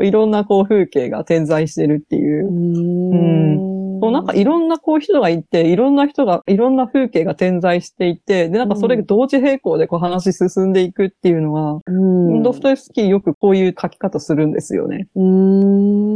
[0.00, 2.48] んいろんなこう風景が点在してるっていう。
[2.48, 3.78] うん。
[4.00, 12.42] そうなんかいろんなこう人がいて、いろんな人が、いろんな風景が点在していて、で、なんかそれが同時並行でこう話進んでいくっていうのは、うん。
[12.42, 15.08] ドストエフスキーよくこういう書き方するんですよね。
[15.16, 16.07] うん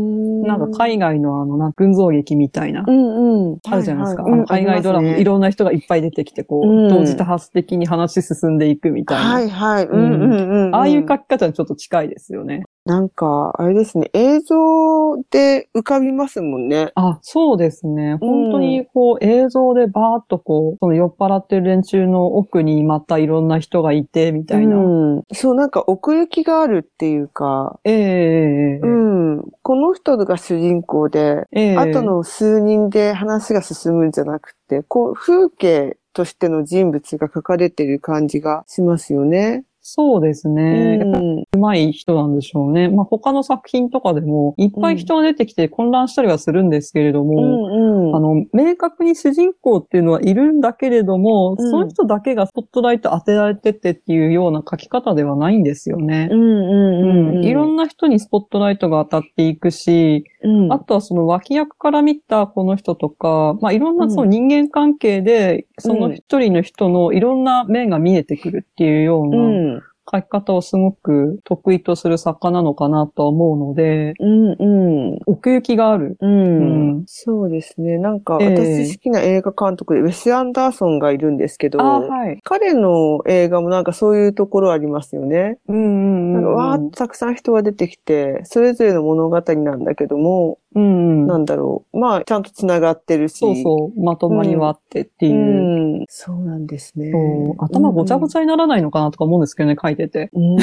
[0.42, 3.59] なんか海外のあの、なんか群像劇みたいな、うんうん。
[3.68, 4.22] あるじゃないですか。
[4.22, 9.31] ははあの海外ドラマ、いろんな人がいっぱい出てきて、こう、うん同時多発的に話進んでいくみたいな。
[9.31, 9.87] はいはい。
[9.87, 10.74] うんうんうんうん。
[10.74, 12.62] ああいう書き方にちょっと近いですよね。
[12.85, 16.90] なんか、あれですね、映像で浮かびますもんね。
[16.97, 18.16] あ、そうですね。
[18.16, 24.77] 本当にこう映像でバーっとこう、その酔っ払ってる連中の奥にまたいろんな人がいて、みたいな。
[24.77, 25.23] うん。
[25.33, 29.45] そう、なんか奥行きがあるっていうか、ええええうん。
[29.62, 39.64] この人が主人公で、ええあとの数人で話が進むんじゃなくて、こう、風景としての人物が書かれてる感じがしますよね。
[39.85, 41.01] そうですね。
[41.03, 41.61] うん。
[41.61, 42.88] 上手い人なんでしょうね。
[42.88, 48.01] まあ他の作品とかでも、いっぱい人が出てきて混乱したりはするんですけれどうも、んうん。
[48.14, 56.29] あの、明確に主人公っていうのはいるんだけれども、うんその人だけがスポットライト当てられてってっていうような書き方ではないんですよね。
[56.31, 57.44] うんうん。
[57.44, 69.31] いろんな人にスポットライトが当たっていくし、うん、あとはその脇役から見たこの人とか、まあいろんなその人間関係で、その一人の人のいろんな面が見えてくるっていうようう。
[69.31, 69.37] な
[69.79, 75.18] ん書き方をすごく得意とする作家なのかなとは思うので、うんうん。
[75.26, 76.16] 奥行きがある。
[76.20, 76.90] うん。
[76.96, 77.98] うんそうですね。
[77.98, 82.38] なんか、ええ私好きな映画監督で、ウェス・アンダーソンがいるんですけど、あはい。
[82.44, 85.58] 彼の映画もなんかそういうところありますよね。
[85.68, 85.88] うんうんう
[86.30, 86.32] ん。
[86.34, 91.26] なんかわーっとたくさん人が出てきて、それぞれの物語なんだけども、うんうん。
[91.26, 91.98] なんだろう。
[91.98, 93.38] まあ、ちゃんと繋がってるし。
[93.38, 94.02] そうそう。
[94.02, 96.02] まとまりはあってってういう。
[96.02, 96.04] ん。
[96.08, 97.12] そうなんですね。
[97.58, 100.30] 頭ごちゃごちゃにならないのかなとか思うんですけどね、書いてて。
[100.32, 100.56] うん。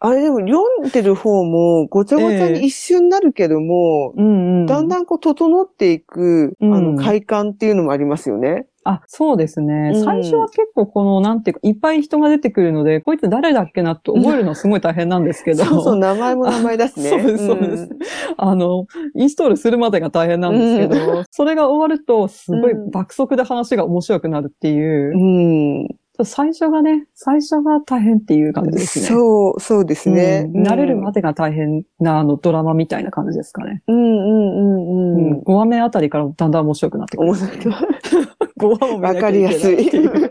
[0.00, 4.66] あれでも読んでる方もごちゃごちゃに一瞬なるけども、うんうん。
[4.66, 8.66] だんだんこう整っていく、うんあの快感っていうのもありますよね。
[8.90, 9.92] あ、そうですね。
[9.94, 15.64] うん最初は結構この、なんていうか、いっぱい人が出てくるので、こいつ誰だっけなって覚えるのすごい大変なんですけど。
[15.66, 17.10] そうそう、名前も名前だしね。
[17.10, 17.88] そうです、そうです。
[18.38, 25.12] あの、インストールするまでが大変なんですけど、それが終わると、すごい爆速で話が面白くなるっていう。
[25.14, 25.88] うん。
[26.24, 29.06] 最初がね、最初が大変っていう感じですね。
[29.06, 30.50] そう、そうですね。
[30.52, 33.82] うん慣れるまでが大変なあのドラマみたいな感じですかね。
[33.86, 35.40] うんうんうんううんん。
[35.42, 37.28] 5話目あたりからだんだん面白くなってくる。
[37.30, 37.58] 面白い。
[38.58, 40.30] 5話も見なきゃいけないっていう。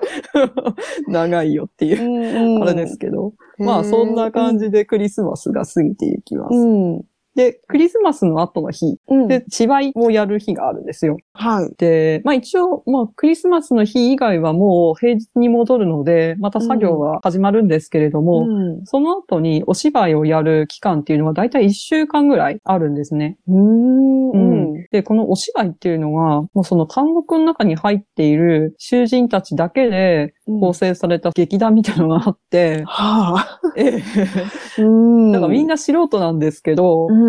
[1.08, 2.04] 長いよっていう。
[2.04, 3.34] うんうんあれですけど。
[3.58, 6.56] まあそんな感じでクリスマスが過ぎていきます。
[6.56, 6.66] う
[6.98, 7.02] ん。
[7.38, 9.28] で、クリスマスの後の日うん。
[9.28, 11.18] で芝居をやる日があるんですよ。
[11.34, 11.76] はい。
[11.78, 23.38] で、まあ一応、まあクリスマスの日以外はもう平日に戻るので、また作業は始まるんですけれども、うんその後にお芝居をやる期間っていうのはだいたい1週間ぐらいあるんですね。
[23.48, 24.32] うん。
[24.32, 24.38] うう
[24.78, 24.88] ん。
[24.92, 33.60] で、このお芝居っていうのは、もうその監獄の中に入っている囚人たちだけで構成された劇団みたいなのがあって、はあ。
[33.76, 35.32] ええうん。
[35.32, 37.27] だからみんな素人なんですけど、うん。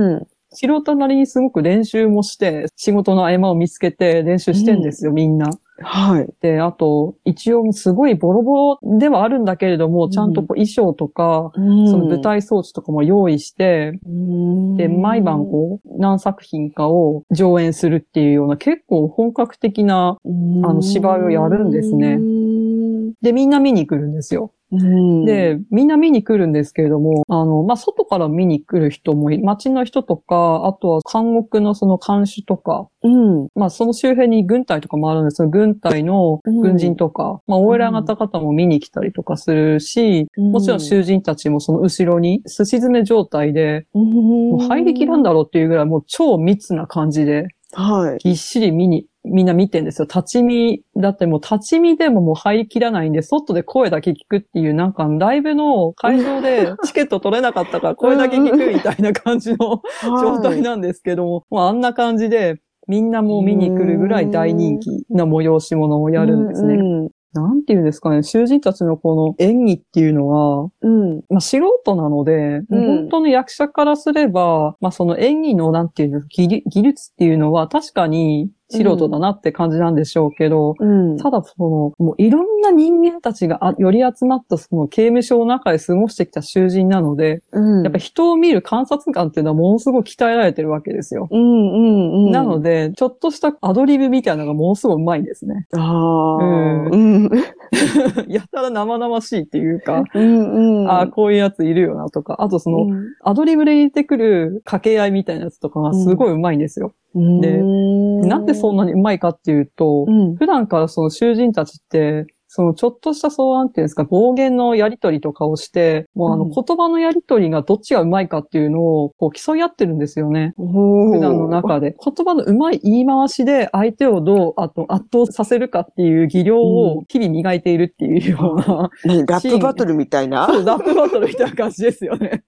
[0.50, 5.50] 素人なりにすごく練習もして、仕事の合間を見つけて練習してんですよ、みんな。
[5.80, 6.28] はい。
[6.40, 23.12] で、あと、一応すごいボロボロではあるんだけれども、ちゃんとこう衣装とか、その舞台装置とかも用意して、うん、で、毎晩こう、何作品かを上演するっていうような結構本格的な、うん、あの芝居をやるんですねうん。
[23.22, 24.52] で、みんな見に来るんですよ。
[24.70, 33.48] うん、で、みんな見に来るんですけれども、あの、まあ、外から見に来る人もい、街の人とか、あとは監獄のその監視とか、うん。
[33.54, 35.48] まあ、その周辺に軍隊とかもあるんですよ。
[35.48, 44.10] 軍隊の軍人とか、まあ、お偉方々も見に来たりとかするし、もちろん囚人たちもその後ろに、すし詰め状態で、うん、
[44.50, 48.18] もう入りきらんだろうっていうぐらいもう超密な感じで、はい。
[48.18, 50.06] ぎっしり見に、みんな見てんですよ。
[50.06, 59.82] 立ち見、だってもう立ち見でももう入りきらないんで、外で声だけ聞くっていう、なんかライブの会場で チケット取れなかったから声だけ聞くみたいな感じの
[60.22, 66.74] 状態なんですけども、もうあんな感じで、みんなもう見に来るぐらい大人気な催し物をやるんですね。
[66.74, 67.08] うん。
[67.32, 71.16] なんていうんですかね、囚人たちのこの演技っていうのは、うん。
[71.28, 81.16] まあ、素人なので、うん本当の役者からすれば、まあ、その演技のなんていうの、技術技術っていうのは確かに素人だなって感じなんでしょうけど、うん。
[81.18, 91.28] ただその、もういろんな人間たちがあより集まったその刑務所の中で過ごしてきた囚人なので、うん、やっぱ人を見る観察眼っていうのはものすごく鍛えられてるわけですよ。
[91.30, 92.30] うんうんうん。
[92.30, 95.66] なので、ちょっとしたアドリブみたいなのがものすごいうまいんですね。
[95.72, 97.30] ああ、うんうん。
[98.28, 100.90] やたら生々しいっていうか、うんうん。
[100.90, 102.86] ああ、こういうやついるよなとか、あとその、
[103.22, 106.92] アドリブで入れてくる掛け合いみたいなやつとかがすごいうまいんですよ。
[107.14, 110.36] うん、でうんなんでそんなにうまいかっていうと、うん。
[110.36, 120.54] 普段からその囚人たちって、そのちょっとしたそうなんていうんですか、暴言のやりとりとかをして、もうあのうん言葉のやりとりがどっちがうまいかっていうのをこう競い合ってるんですよね。
[120.56, 121.94] 普普段の中で。
[122.02, 132.44] 言葉のうまい言い回しで相手をどうあと圧倒させるかっていう技量を日々磨いているっていうような、何ラップバトルみたいなそう、ラップバトルみたいな感じですよね。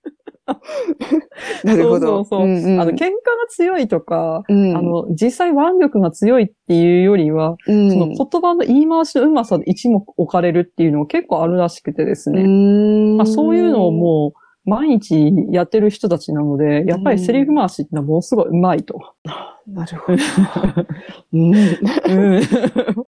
[1.64, 2.07] なるほど。
[2.07, 2.47] そうそうそう。
[2.47, 3.07] んんあの、喧嘩が
[3.49, 12.43] 強いとか、うん、あの、実際腕力が強いっていうよりは、うん、その言葉の言い回しのうまさで一目置かれるっていうのが結構あるらしくてですね。
[12.43, 19.01] ねまあ、そういうのをもう毎日やってる人たちなので、やっぱりセリフ回しってのはものすごいうまいと。
[19.24, 19.28] う、
[19.72, 20.22] なるほど。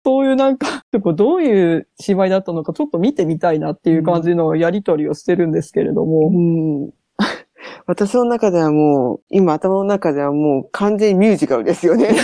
[0.04, 6.32] そういうなんか、どういう芝居だったのかちょっと見てみたいなっていう感じのやりとりをしてるんですけれども。
[6.34, 6.92] うん。
[7.86, 12.16] 私の中ではもう、今頭の中ではもう完全にミュージカルですよね。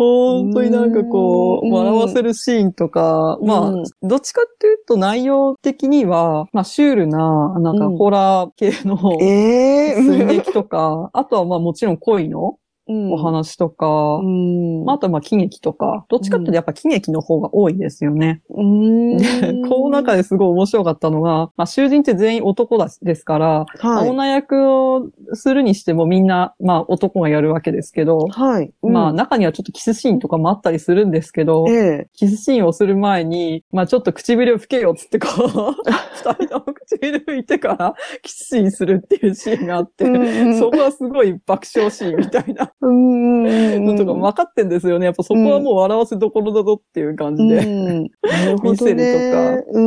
[0.00, 1.72] 本当になんかこう、うん。
[1.72, 7.96] 笑わせるシーンとか、まあうん、どっちかっていうと内容的には、まあ、シュールな、なんかうん。
[7.98, 12.59] ホラー系のええ寸 劇とか、あとはまあもちろん恋のうん
[13.12, 13.86] お話とか、
[14.16, 14.84] うん。
[14.84, 18.42] まあ、あとはまあ喜劇とか、どっちかっていうとやっぱ喜劇の方が多いですよね。
[18.50, 19.16] うん。
[19.16, 19.24] で、
[19.68, 24.08] この中ですごい面白かったのが、まあ、囚人って全員男だですから、はい。
[24.08, 28.72] 女役をするにしてもみんな、まあ、男がやるわけですけど、はい。
[28.82, 32.08] まあ、うん中にはちょっとキスシーンとかもあったりするんですけど、ええ。
[32.14, 35.48] キスシーンをする前に、まあちょっと唇を拭けよっつってこう、
[36.16, 45.06] 二人の唇拭いてからキスシーンするっていうシーンがあって、うんそこはすごい爆笑シーンみたいなうんうんのとか分かってんですよね。
[45.06, 47.58] やっぱそこはもう笑わせどころだぞっていう感じで。
[47.58, 48.10] うん
[48.62, 49.72] 見せるとか。
[49.72, 49.80] う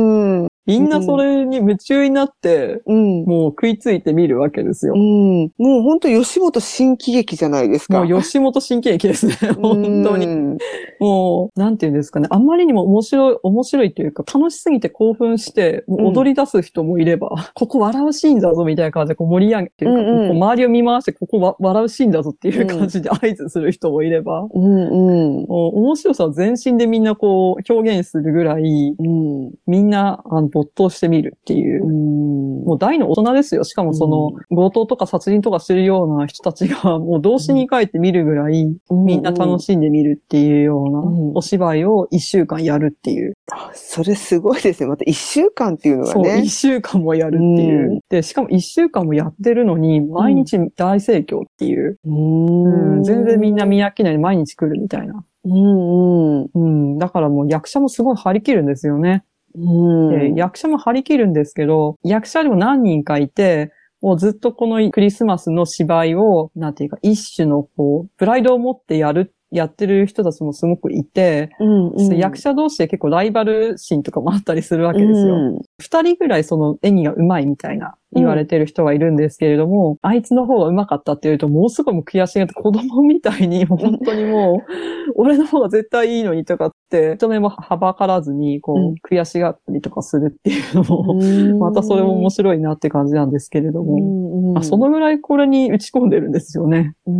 [0.44, 0.48] ん。
[0.66, 3.24] みんなそれに夢中になって、うん。
[3.24, 4.98] もう食いついて見るわけですよう。
[4.98, 5.52] ん。
[5.58, 8.04] もう本当吉本新喜劇じゃないですか。
[8.04, 9.34] もう吉本新喜劇ですね。
[9.60, 10.26] 本当に。
[10.26, 10.58] うん
[11.00, 12.28] もう、なんていうんですかね。
[12.30, 25.46] あんまりにも面白い、面白いというか、楽しすぎて興奮して、もう踊り出す人もいれば、ここ笑うシーンだぞみたいな感じでこう盛り上げて、うんうんこう周りを見回して、ここわ笑うシーンだぞっていう感じで合図する人もいれば、うんうん。
[25.46, 29.52] もう面白さを全身でみんなこう表現するぐらい、うん。
[29.66, 31.84] みんなあの没頭してみるっていう。
[31.84, 32.64] うん。
[32.64, 33.64] もう大の大人ですよ。
[33.64, 43.34] しかもその、強盗とか殺人とかしてるような人たちが、 もう動詞に書いて見るぐらい、みんな楽しんで見るっていうようなうんお芝居を一週間やるっていう。
[43.50, 44.88] あそれすごいですね。
[44.88, 46.50] また一週間っていうのがそう、ね一。
[46.50, 47.90] 週間もやるっていう。
[47.90, 51.98] うんで、しかも一週間もやってるのに、毎日大盛況っていう。
[52.06, 55.24] うんうん全然みんな見飽きないで毎日来るみたいな。
[55.44, 56.50] うんうん。
[56.54, 56.58] う
[56.94, 56.98] ん。
[56.98, 59.24] だからもう役者もすごい張り切るんですよね。
[59.54, 60.34] うん。
[60.34, 75.36] で、役者も張り切るんですけど、役者でも何人かいて、もうずっとこのクリスマスの芝居を、なんていうか、一種のこう、プライドを持ってやる、やってる人たちもすごくいて、うんうん、役者同士で結構ライバル心とかもあったりするわけですよ。
[75.36, 84.64] うん二、人ぐらいその演技が上手いみたいな言われてる人がいるんですけれども、あいつの方が上手かったって言うと、もうすごいもう悔しがって子供みたいに、本当にもう、
[85.16, 96.94] 俺の方が絶対いいのにとかって、人目もはばからずに、こう、うん悔しがったりとかするっていうのも、うんまたそれも面白いなって感じなんですけれども、うんうんまあ、そのぐらいこれに打ち込んでるんですよね。
[97.04, 97.12] こ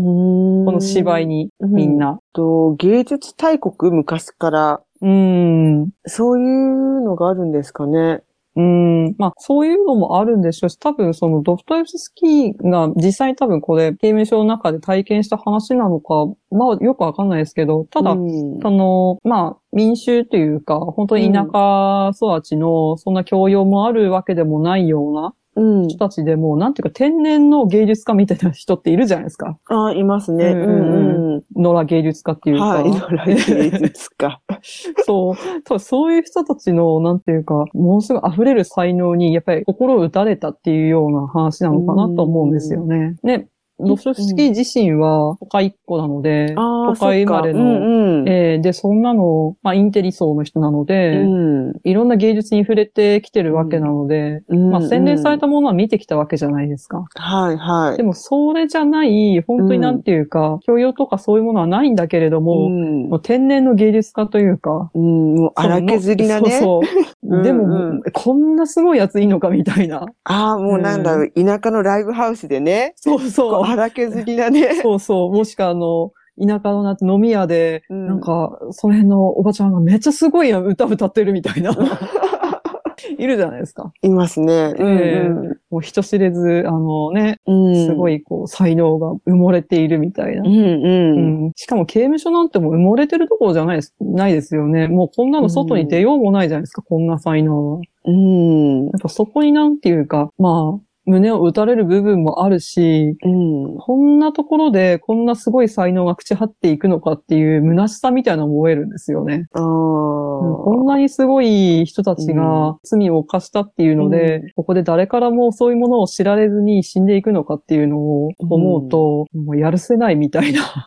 [0.67, 2.21] この芝居に、みんな。
[2.33, 5.91] と芸術大国昔からうーん。
[6.07, 8.23] そういうのがあるんですかね。
[8.57, 9.15] うん。
[9.19, 25.89] まあ、そういうのもあるんでしょうし、多分そのドフトエフスキーが実際に多分これ刑務所の中で体験した話なのか、まあよくわかんないですけど、ただ、うんその、まあ、民衆というか、本当に田舎育ちの、そんな教養もあるわけでもないようなうん。
[25.89, 29.59] 人たちでも、なんていうか天然の芸術家みたいな人っているじゃないですか。
[29.69, 30.47] あ、いますね。
[30.47, 31.25] うんうんうん
[31.57, 32.65] 野良芸術家っていうか。
[32.65, 32.91] はい。
[32.91, 34.41] 野良芸術家。
[35.05, 35.35] そう。
[35.65, 43.17] 多分そういう人たちの、なんていうか、ものすごい溢れる才能に、やっぱり心を打たれたっていうような話なのかなと思うんですよね。
[43.23, 43.49] ね、
[43.81, 48.29] ドストエフスキー自身は都会っ子なので、ああ、都会生まれの、うんうん。
[48.29, 57.05] えーで、そんなの、まあ、インテリ層の人なので、うんいろんな芸術に触れてきてるわけなので、うんまあ、洗練されたものは見てきたわけじゃないですか。
[57.15, 57.97] はいはい。
[57.97, 66.51] でも、それじゃない、本当になんていうか、教養とかそういうものはないんだけれども、うんもう天然の芸術家というか、うん、もう荒削りなね。
[66.61, 67.43] そうそう。
[67.43, 70.07] でも、うんうんこんなすごいやついいのかみたいな。
[70.25, 73.64] ああ、もうなんだろう、田舎のライブハウスでね、そうこそうう。
[73.65, 74.75] 荒削りなね。
[74.83, 75.33] そうそう。
[75.33, 81.73] もしくはあの、田舎の飲み屋で、うんなんか、その辺のおばちゃんがめっちゃすごい歌歌ってるみたいな。
[83.19, 83.93] いるじゃないですか。
[84.03, 84.75] いますね。
[84.79, 87.87] ええうんもう人知れず、あのね、うん。
[87.87, 90.45] すごいこう、才能が埋もれているみたいなう。
[90.45, 91.45] んうん。
[91.45, 94.87] うんしかも刑務所なんてもう埋もれてるところじゃないです、ないですよね。
[94.89, 97.81] もうこんなの外に出ようもないじゃないですか、こんな才能は。
[98.05, 98.85] うん。
[98.87, 103.79] やっぱそこになんていうか、まあ、胸を打たれる部分もあるし、うん。
[103.79, 109.47] こんなところでこんなすごい才能が朽ち果っていくのかっていう虚しさみたいなのも覚えるんですよね。
[109.53, 120.85] こんなにすごい人たちが罪を犯したっていうので、うんここで誰からもそういうものを知られずに死んでいくのかっていうのを思うと、もうやるせないみたいな。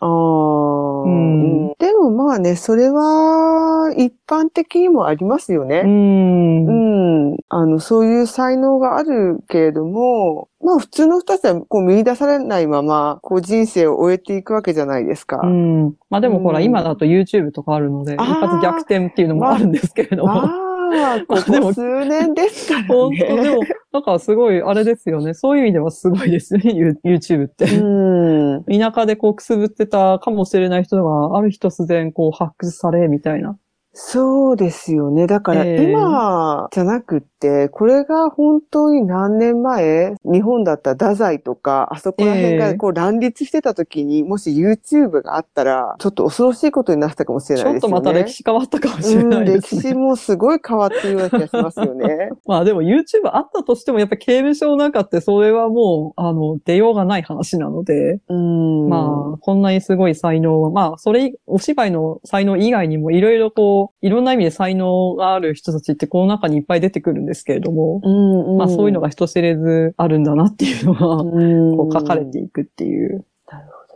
[1.07, 1.47] うん
[1.79, 5.83] でもまあね、それは一般的にもありますようね。
[5.83, 6.65] ん。
[6.65, 7.37] うん。
[7.49, 15.41] あの、そういう才能があるけれども、まあ普通の人たちはこう見出されないまま、こう人生を終えていくわけじゃないですか。
[15.43, 15.93] うん。
[16.09, 20.66] まあでもほら、うん今だと YouTube とかあるので、一発逆転っていうのもあるんですけれども。
[20.93, 22.87] ああ、ここ数年ですからね。
[22.87, 25.33] 本当でも、なんかすごい、あれですよね。
[25.33, 27.65] そういう意味ではすごいですよね、 ユ YouTube って。
[27.65, 28.63] うん。
[28.65, 33.57] 田舎でこうくすぶってたかもしれない人が、ある日突然こう発掘され、みたいな。
[33.99, 35.25] そうですよね。
[35.25, 48.01] だからええ今じゃなくって、これが本当に何年前、日本だったら太宰とか、あそこら辺ええがこう乱立してた時に、もし YouTube があったら、ちょっと恐ろしいことになってたかもしれちょっないですよね。
[48.01, 49.81] とまた歴史変わったかもしれうん、ないですね。
[49.81, 52.29] 歴史もすごい変わってるような気がしますよね。
[52.45, 53.01] まあでも YouTube
[53.33, 58.89] あったとしても、やっぱ刑務所の中ってそれはもう、あの、出ようがない話なので、うん。
[58.89, 68.57] まあ、こんなにすごい才能は、まあ、それ、お芝居の才能以外にもいろいろこう、いろんな意味で才能がある人たちってこの中にいっぱい出てくるんですけれども、うん、うん。
[68.57, 73.25] まあそういうのが人知れずあるんだなっていうのは、うん、こう書かれていくっていう。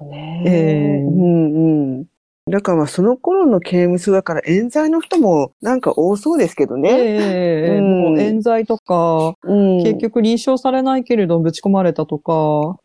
[0.05, 0.43] ね。
[0.45, 2.05] ええうんうん。
[2.49, 6.89] だからまあその頃の刑務所だから冤罪の人もなんか多そうですけどね。
[6.89, 9.83] ええうんもう冤冤罪とか、うん。
[9.83, 12.33] 結局認証されないけれどぶち込まれたとか、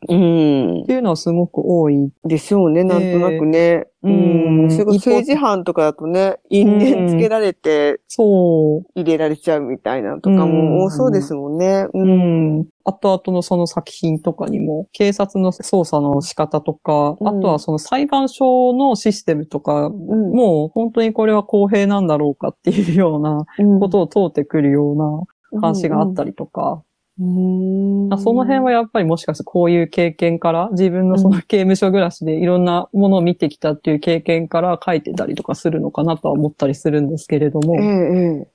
[0.08, 0.86] うんっ。
[0.86, 2.10] ていうのはすごく多い。
[2.24, 3.86] でしょうね、なんとなくね。
[4.02, 4.70] うんうん。
[4.70, 8.86] それこそ一方政治犯とかだとね、因縁つけられてそう。
[8.94, 11.86] 入れられちゃうみたいなのとかも多そうですもんね。
[11.94, 11.98] う。
[11.98, 12.66] うんん。
[12.88, 20.32] 後々のその作品とかにも、警察の捜査の仕方とか、うんあとはその裁判所のシステムとか、うん。
[20.32, 23.44] もう本当にこれは公平なんだろうかっていうような
[23.80, 26.82] ことを問うてくるような話があったりとか、
[27.18, 28.18] うん。
[28.18, 38.46] その辺はやっぱりもしかしてこういう経験から、自分のその刑務所暮らしでいろんなものを見てきたっていう経験から書いてたりとかするのかなとは思ったりするんですけれども。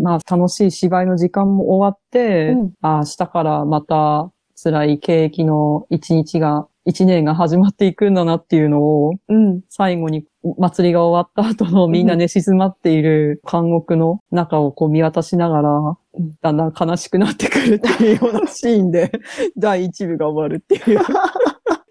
[0.00, 2.72] まあ楽しい芝居の時間も終わって、うん。
[2.82, 4.30] あ明日からまた
[4.62, 9.60] 辛い景気の一日が、一年が始まっていくんだなっていうのを、うん。
[9.68, 10.24] 最後に
[10.58, 15.96] 祭りが終わった後のみんな寝静まっている監獄の中をこう見渡しながら、ん。
[16.40, 19.12] だんだん悲しくなってくるっていうようなシーンで、
[19.56, 21.00] 第一部が終わるっていう、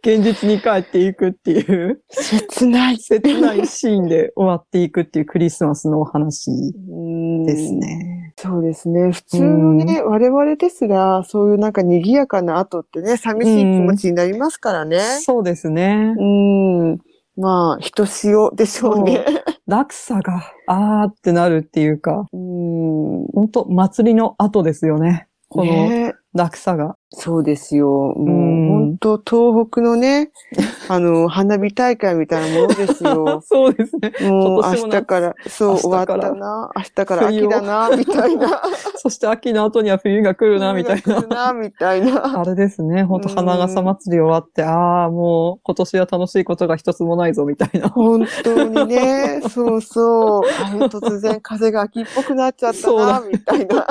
[0.10, 2.98] 現実に帰っていくっていう、切ない。
[2.98, 7.74] 切ないシーンで終わっていくっていうクリスマスのお話うんです。
[7.74, 8.34] ね。
[8.38, 9.12] そうですね。
[9.12, 15.00] 普通のね、我々ですら、そういうなんか賑やかな後ってね、寂しい気持ちになりますからね。
[15.22, 16.16] そうですね。
[16.18, 16.98] うん。
[17.38, 19.24] まあ、ひとしおでしょうね。
[19.68, 23.28] 落差が、あーってなるっていうか、うん。
[23.28, 25.28] 本当祭りの後ですよね。
[25.50, 26.96] このね落差が。
[27.12, 27.88] そうですよ。
[27.88, 30.32] もう、うん本当東北のね、
[30.90, 33.42] あの、花火大会みたいなものですよ。
[33.46, 34.14] そうですね。
[34.30, 36.72] もう明日から、そう、終わったな。
[36.76, 38.62] 明日から秋だな、みたいな。
[38.98, 41.28] そして秋の後には冬が来るな、みたいな来る。
[41.28, 42.40] な、みたいな。
[42.40, 43.04] あれですね。
[43.04, 47.90] 本当うん花笠祭り終わって、ああ、もう今年は楽しいことが一つもないぞ、みたいな。
[47.90, 50.42] 本当にね、そうそう。
[50.64, 53.88] あれ突然風が秋っぽくなっちゃったな、みたいな。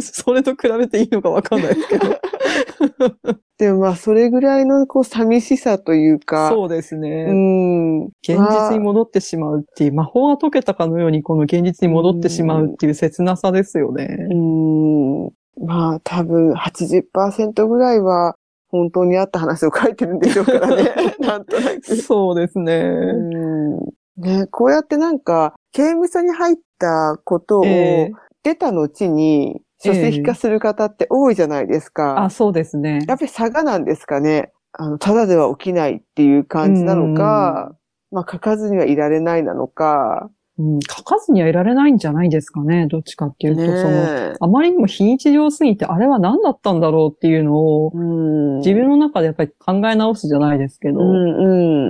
[0.00, 2.18] それと比べていいのかわかんないですけど。
[3.58, 6.50] でもまあ、それぐらいのこう寂しさというか。
[6.50, 7.26] そうですね。
[7.28, 8.04] うん。
[8.22, 14.26] 現実に戻ってしまうっていう、魔法が解けたかのようにこの現実に戻ってしまうっていう切なさですよね。
[14.30, 15.24] うん。
[15.64, 18.36] まあ、多分80%ぐらいは
[18.68, 20.90] 本当にあった話を書いてるんでしょうからね。
[21.20, 21.96] なんとなく。
[21.96, 22.80] そうですね。
[22.82, 23.16] う
[23.76, 23.76] ん。
[24.16, 28.12] ね、こうやってなんか、刑務所に入ったことをええ
[28.42, 32.22] 出た後に書籍化する方って多いじゃないですか。
[32.22, 33.04] あ、そうですね。
[33.08, 34.52] やっぱり差がなんですかね。
[34.72, 37.74] あの、ただでは起きないっていう感じなのか、
[38.10, 40.30] まあ書かずにはいられないなのか。
[40.58, 42.86] うん、書かずにはいられないんじゃないですかね。
[42.86, 48.56] どっちかっていうと、ねその、えあまりにも非日常すぎて、あれは何だったんだろうっていうのを、うん。
[48.58, 51.48] 自分の中でやっぱり考え直すじゃないですけど、うんう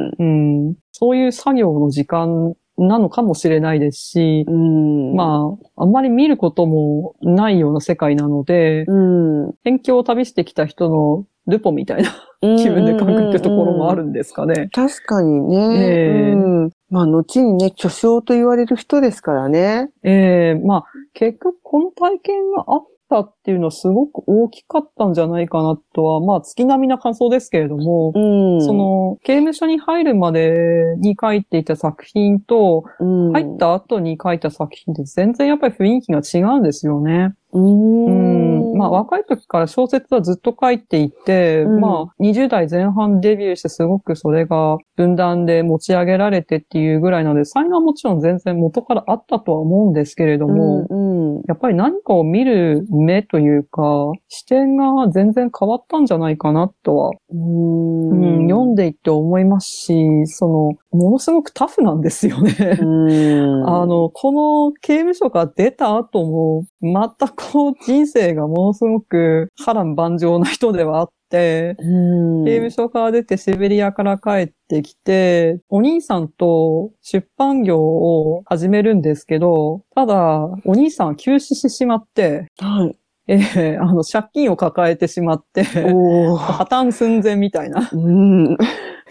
[0.08, 0.12] ん。
[0.18, 0.24] う
[0.70, 5.14] んそういう作業の時間なのかもしれないですし、うん。
[5.14, 9.46] まあ、あんまり見ることもないような世界なので、うん。
[9.64, 12.10] 辺境を旅してきた人のルポみたいな
[12.40, 14.68] 気分で書くってところもあるんですかね。
[14.72, 15.56] 確かにね。
[15.56, 16.70] ええうん。
[16.88, 19.90] まあ、後にね、巨匠と言われる人ですからね。
[20.02, 28.62] ええまあ、結局この体験があったっていうのはすごく大きかったんじゃないかなとは、まあ、月並みな感想ですけれども、うん。
[28.64, 37.34] そ、の、刑務所に入るまでに書いていた作品と、うん、入った後に書いた作品って全然やっぱり雰囲気が違うんですよね。
[37.52, 37.58] う。
[37.58, 38.78] うんん。
[38.78, 51.06] まあ若い時から小説はずっと書いていて、うんまあ20代前半デビューしてすごくそれが分断で持ち上げられてっていうぐらいなので、才能はもちろん全然元からあったとは思うんですけれども、うん。
[51.06, 51.12] うん
[51.48, 53.82] やっぱり何かを見る目というか、
[54.28, 60.46] 視点が全然変わったんじゃないかなとは、うんうん、読んでいって思いますし、そ
[60.92, 62.78] の、ものすごくタフなんですよね。
[62.80, 63.66] うん。
[63.68, 82.96] あの、この刑務所から出た後も、またこう人生がものすごく波乱万丈な人ではあって、うん、刑務所から出てシベリアから帰ってきて、お兄さんと出版業を始めるんですけど、ただ、お兄さんは急死してしまって、はい。
[83.28, 87.88] ええあの、借金を抱えてしまって、破綻寸前みたいな。
[87.92, 88.56] うん。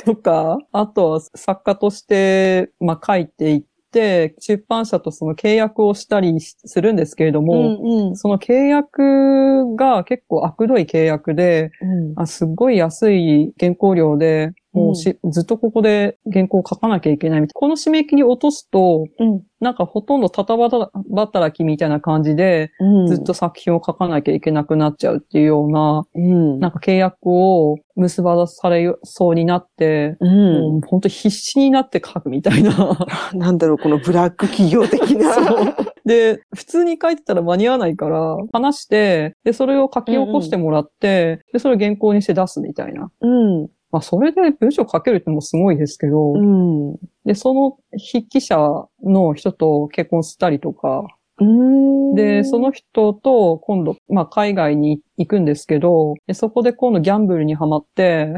[0.05, 8.15] とか、あとは作家として、まあ、書いていって、出版社とその契約をしたりするんですけれども、うん。
[8.15, 12.13] その契約が結構悪どい契約で、うん。
[12.15, 17.59] あすっごい安い原稿料で、もうし、ずっとここで原稿を書かなきゃいけないみたいな。
[17.59, 19.41] この締め切りを落とすと、うん。
[19.59, 23.07] なんかほとんどたたばた働きみたいな感じで、うん。
[23.07, 26.59] ずっと作品を書かなきゃいけなくなっちゃうっていうような、うん。
[26.59, 30.53] なんか契約を結ばされそうになって、うん。
[30.53, 32.97] もう本当必死になって書くみたいな。
[33.35, 35.35] なんだろう、このブラック企業的な。
[36.05, 43.11] で、普通に書いてたら間に合わないから、話して、で、それを書き起こしてもらって、で、それを原稿にして出すみたいな。
[43.21, 43.67] うん。
[43.91, 46.95] まあ、それで文章書けるってのもすごいですけど、うん。
[47.25, 48.57] で、その筆記者
[49.03, 51.05] の人と結婚したりとか、
[51.39, 52.15] うん。
[52.15, 58.33] で、その人と今度、まあ、海外に行くんですけど、でそこで今度ギャンブルにはまって、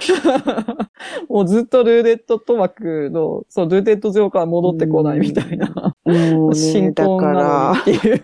[1.28, 8.22] もうずっとルーレット賭博の、そう、ルーレット上から戻ってこないみたいな、 もうね、進だか行なのらに、っていう。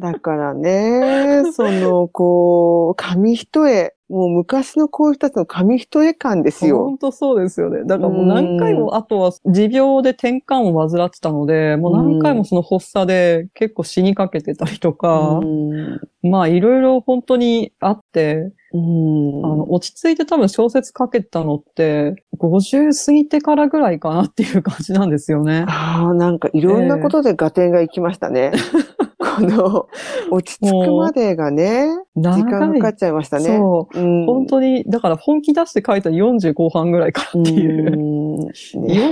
[0.00, 6.84] だからね、 その、こう、紙一重、もう昔のこういう人たちの紙一重感ですよ。
[6.84, 7.84] 本当そうですよね。
[7.86, 25.66] だからもう何回も、あとは持病で転換を患ってたので、もう何回もその発作で結構死にかけてたりとか、うんまあいろいろ本当にあって、うんあの、落ち着いて多分小説書けたのって、50過ぎてからぐらいかなっていう感じなんですよね。
[25.68, 28.52] ああ、なんかいろんなことで合点がいきましたね。
[29.22, 29.88] この、
[30.32, 33.44] 落ち着くまでがね、時間かかっちゃいましたね。
[33.44, 33.98] そう。
[33.98, 34.26] うん。
[34.26, 37.92] 本当に、だから本気出して書いたら40後半ぐらいからっていう。
[37.92, 38.36] うん。
[38.38, 38.52] ね。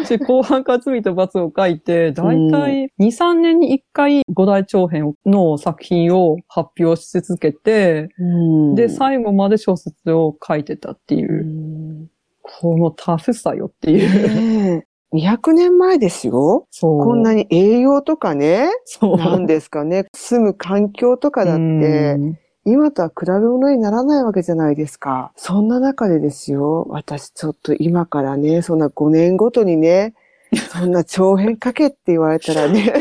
[0.05, 8.75] 40後半から罪と罰を書いて、だいたい2、3年に1回五大長編の作品を発表し続けて、うん。
[8.75, 11.31] で、最後まで小説を書いてたっていう。
[11.31, 12.11] う、ん。
[12.43, 14.71] このタフさよっていう。
[14.71, 16.67] ねえ200年前ですよ。
[16.81, 19.17] こんなに栄養とかね、そう。
[19.17, 25.33] なんですかね、住む環境とかだって、うん今とは比べ物にならないわけじゃないですか。
[25.35, 30.15] そんな中でですよ、私ちょっと今からね、そんな5年ごとにね、
[30.71, 32.93] そんな長編書けって言われたらね。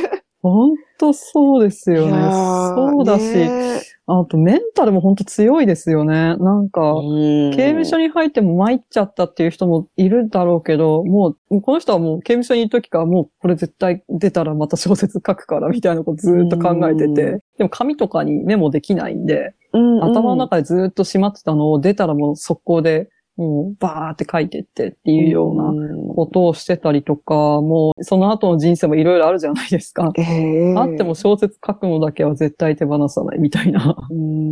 [0.41, 2.13] 本当そうですよね。
[2.31, 3.81] そうだし、ね
[4.11, 6.35] あとメンタルも本当強いですよね。
[6.37, 7.51] なんか、うん。
[7.51, 17.13] 刑務所に入っても参っちゃったっていう人もいるだろうけど、もう、この人はもう刑務所にいる時からもうこれ絶対出たらまた小説書くからみたいなことずーっと考えてうん。
[17.13, 20.03] て、でも紙とかにメモできないんで、うんうん。
[20.03, 30.11] 頭の中でずーっとしまってたのを出たらもう速攻で、もうバーって書いてってっていうようなことをしてたりとか、もうその後の人生もいろいろあるじゃないですか。
[30.17, 33.95] ええあっても小説書くのだけは絶対手放さないみたいな。
[34.09, 34.49] うん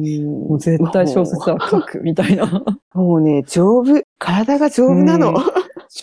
[0.48, 2.64] もう絶対小説は書くみたいな。
[2.94, 4.02] もうね、丈夫。
[4.20, 5.34] 体が丈夫なの。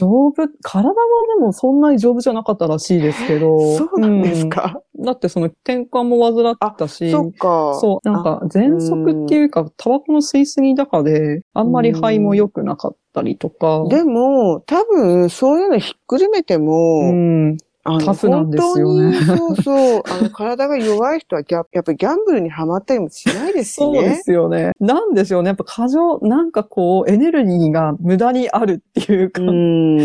[0.03, 0.95] うん丈夫、体は
[1.39, 3.77] でもそんなに丈夫じゃなかったらしいですけど。
[3.77, 4.75] そうなんですか。
[4.77, 7.79] うんだってその転換も患ってたし、そっか。
[7.81, 13.85] そう、なんか、喘息っていうか、タバコの吸いすぎだかで、あんまり肺も良くなかったりとか。
[13.89, 24.14] でも、多分、そういうのひっくるめても、うん、あのタフなんですよね本当に、そうそう、あの、体が弱い人はギャ、やっぱりギャンブルにはまったりもしないですしそうでね。
[24.16, 24.72] すよね。
[24.80, 25.49] なんでしょうね。
[25.49, 29.99] やっぱ過剰、なんかこう、エネルギーが無駄にあるっていうか、うん。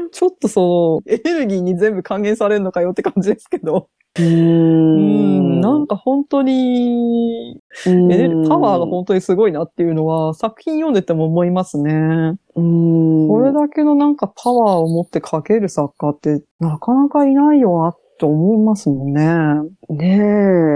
[0.12, 3.88] ちょっとその、エネルギーに全部還元されるのかよって感じですけど。
[4.18, 4.22] う
[4.94, 5.60] うん、ん。
[5.60, 12.36] なんか本当に、エネルパワーが本当にすごいなっていうのは、作品読んでても思いますね。
[12.56, 13.28] うん。
[13.28, 19.24] これだけのなんかパワーを持って書ける作家って、なかなかいないよなって思いますもんね。
[19.90, 20.18] ね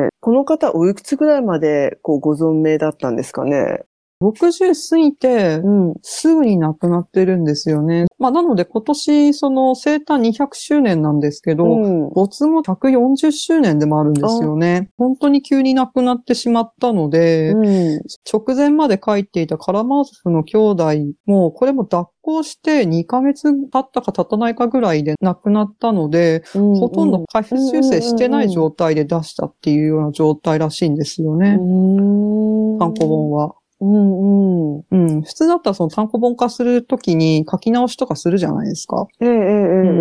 [0.06, 0.08] え。
[0.20, 3.84] この方、おいくつぐらいまで、こう、ご存命だったんですかね？
[4.20, 5.94] 60過ぎて、ん。
[6.02, 8.06] すぐに亡くなってるんですよね。
[8.18, 12.10] まあ、なので今年、その生誕200周年なんですけど、うん。
[12.10, 14.90] 没後140周年でもあるんですよね。
[14.98, 18.00] 本当に急に亡くなってしまったので、うん。
[18.30, 20.84] 直前まで書いていたカラマーゾフの兄弟
[21.24, 31.56] も、これも脱行して2ヶ月経ったか経たないかぐらいで亡くなったので、ほとんど回復修正してない状態で出したっていうような状態らしいんですよね。
[31.58, 32.78] うん。
[32.78, 33.54] 単行本は。
[33.80, 34.84] うんうん。
[34.90, 35.22] うん。
[35.22, 39.06] 普通だったらその単行本化するときに書き直しとかするじゃないですか。
[39.20, 39.40] ええええええ。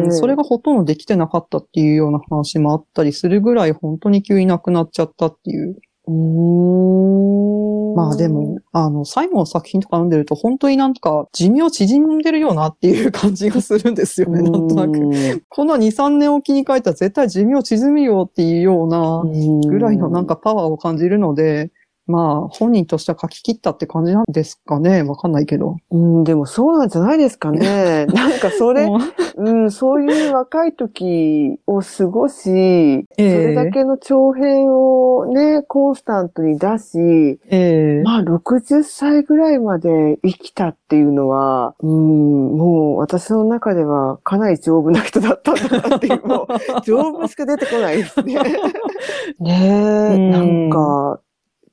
[0.06, 5.78] うんそれがほとんどできてなかったっていうような話もあったりするぐらい本当に急に亡くなっちゃったっていう。
[6.08, 7.96] うーん。
[7.96, 14.92] まあでも、あの、最後の作品とか読んでると本当になんか寿命縮んでるよなっていう感じがするんですよね、なんとなく。
[14.94, 15.44] く。
[15.50, 19.24] この2、3年おきに書いたら絶対寿命縮むよっていうような
[19.70, 21.72] ぐらいのなんかパワーを感じるので、
[22.10, 25.04] まあ、本人としては書き切ったって感じなんですかね。
[25.04, 25.78] わかんないけど。
[25.92, 28.08] うん、でもそうなんじゃないですかね。
[28.12, 29.00] なんかそれ、もう
[29.38, 48.34] うん、そういう若い時を過ごし、そええれだけの長編をね、コンスタントに出し、ええまあ60歳ぐらいまで生きたっていうのは、うん、もう私の中ではかなり丈夫な人だったんだなっていう、もう丈夫しか出てこないですね。
[49.40, 51.20] ねえ、う んなんか、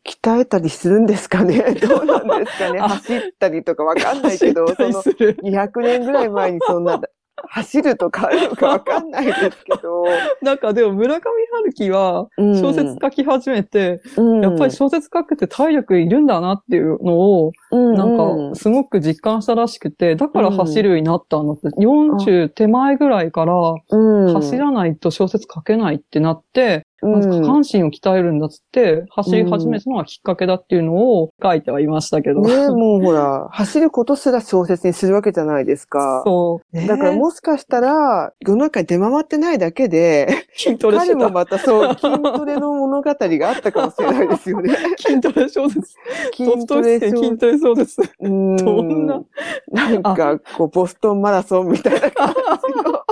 [0.07, 1.63] 鍛えたりするんですかね？
[1.81, 2.79] どうなんですかね？
[2.81, 5.37] あ走ったりとかわかんないけど、そのりする。
[5.43, 7.01] 200年ぐらい前にそんな、
[7.49, 10.05] 走るとかあるのかわかんないですけど、
[10.41, 11.21] なんかでも村上
[11.53, 12.61] 春樹はうん。
[12.61, 14.41] 小説書き始めて、うん。
[14.41, 23.55] やっぱり小説書くって体力いるんだなっていうのを、なんかすごく実感したらしくて、だから走るようになったんだって、40手前ぐらいから
[23.91, 32.41] うん、走らないと小説書けないってなって、まずうん下半身を鍛えるんだっつって、走り始めたのがきっかけだっていうのを書いてはいましたけど。
[32.41, 36.23] ねもうほら、走ることすら小説にするわけじゃないですか。
[36.25, 36.77] そう。
[36.77, 41.19] ねだからもしかしたら、世の中に出回ってないだけで、 筋トレしてた。
[41.19, 44.75] 彼もまたそう、筋トレの物語があったかもしれないですよね。
[44.97, 45.95] 筋トレ小説。
[46.39, 48.03] ド筋ストレ小筋トレ小説。
[48.21, 49.23] うんどんな？
[49.71, 52.35] なんか、こう、ボストンマラソンみたいな感じ
[52.83, 53.01] の。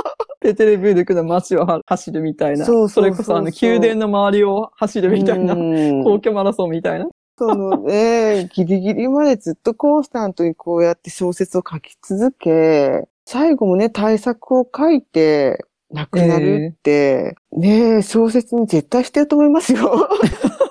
[0.45, 2.67] ペテレブルクの街をは走るみたいな。
[2.67, 5.55] そうそうそれこそあの、宮殿の周りを走るみたいな。
[5.55, 7.07] うん皇居マラソンみたいな。
[7.39, 20.09] そのね、ギリギリまでずっとコンスタントにこうやって小説を書き続け、最後もね、対策を書いて、亡くなるって、ね小説に絶対してると思いますよ。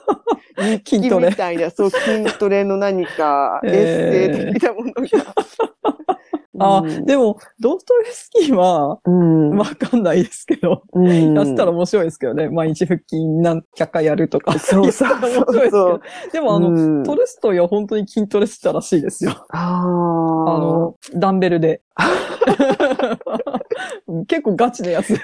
[0.85, 1.35] 筋トレみ。
[1.35, 5.01] たいな、そう、筋トレの何か、えーエッセイ的なものが。
[6.59, 9.57] あ、うんでも、ドストエフスキーは、うん。
[9.57, 12.49] わかんないですけど、うんやってたら面白いですけどね。
[12.49, 14.57] 毎日腹筋何100回やるとか。
[14.59, 16.01] そうそうやったら面白いですけそうど。
[16.31, 19.45] でもあの、うんトルストイは本当に筋トレしてたらしいですよ。
[19.49, 21.81] あの、ダンベルで。
[24.27, 25.17] 結構ガチなやつ。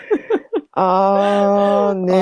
[0.82, 2.13] ああ、ね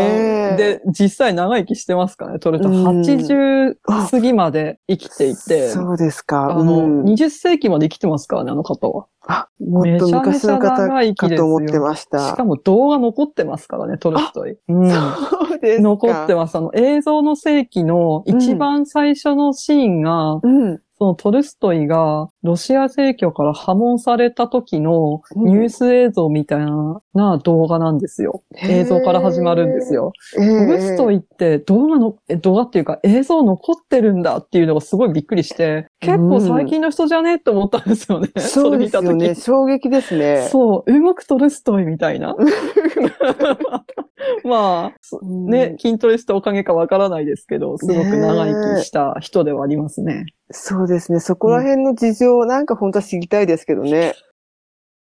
[0.54, 0.56] え。
[0.58, 2.72] で、実際長生きしてますからね、トルストイ。
[2.72, 3.76] うん80
[4.10, 6.58] 過ぎまで生きていて、そうですか。
[6.58, 9.06] あの、うん20世紀まで生きてますからね、あの方は。
[9.28, 12.02] あ、もっと昔の方かと思ってまし。
[12.02, 14.58] したかも動画残ってますからね、トルストイ。
[14.70, 15.84] うんそうですか。
[15.84, 16.56] 残ってます。
[16.58, 20.82] あの、映像の世紀の一番最初のシーンが、うん。
[21.00, 28.44] そのトルストイがロシア正教から破門された時のニュース映像みたいな,、な動画なんですよ。
[28.64, 30.12] 映像から始まるんですよ。
[30.36, 37.36] トルストイって動画の、え動画っていうか映像残ってるんだっていうのがすごいびっくりして、結構最近の人じゃね？
[37.36, 38.30] って思ったんですよね。
[38.38, 39.20] そそうれ見た時。
[39.20, 39.66] ですよね。
[39.66, 40.48] 衝撃ですね。
[40.52, 42.36] そう、動くトルストイみたいな。
[44.44, 50.26] まあ、ね、筋トレしたおかげかわからないですけど、すごく長生きした人ではありますね。
[50.52, 51.20] そうですね。
[51.20, 54.14] そこら辺の事情、なんか本当は知りたいですけどね。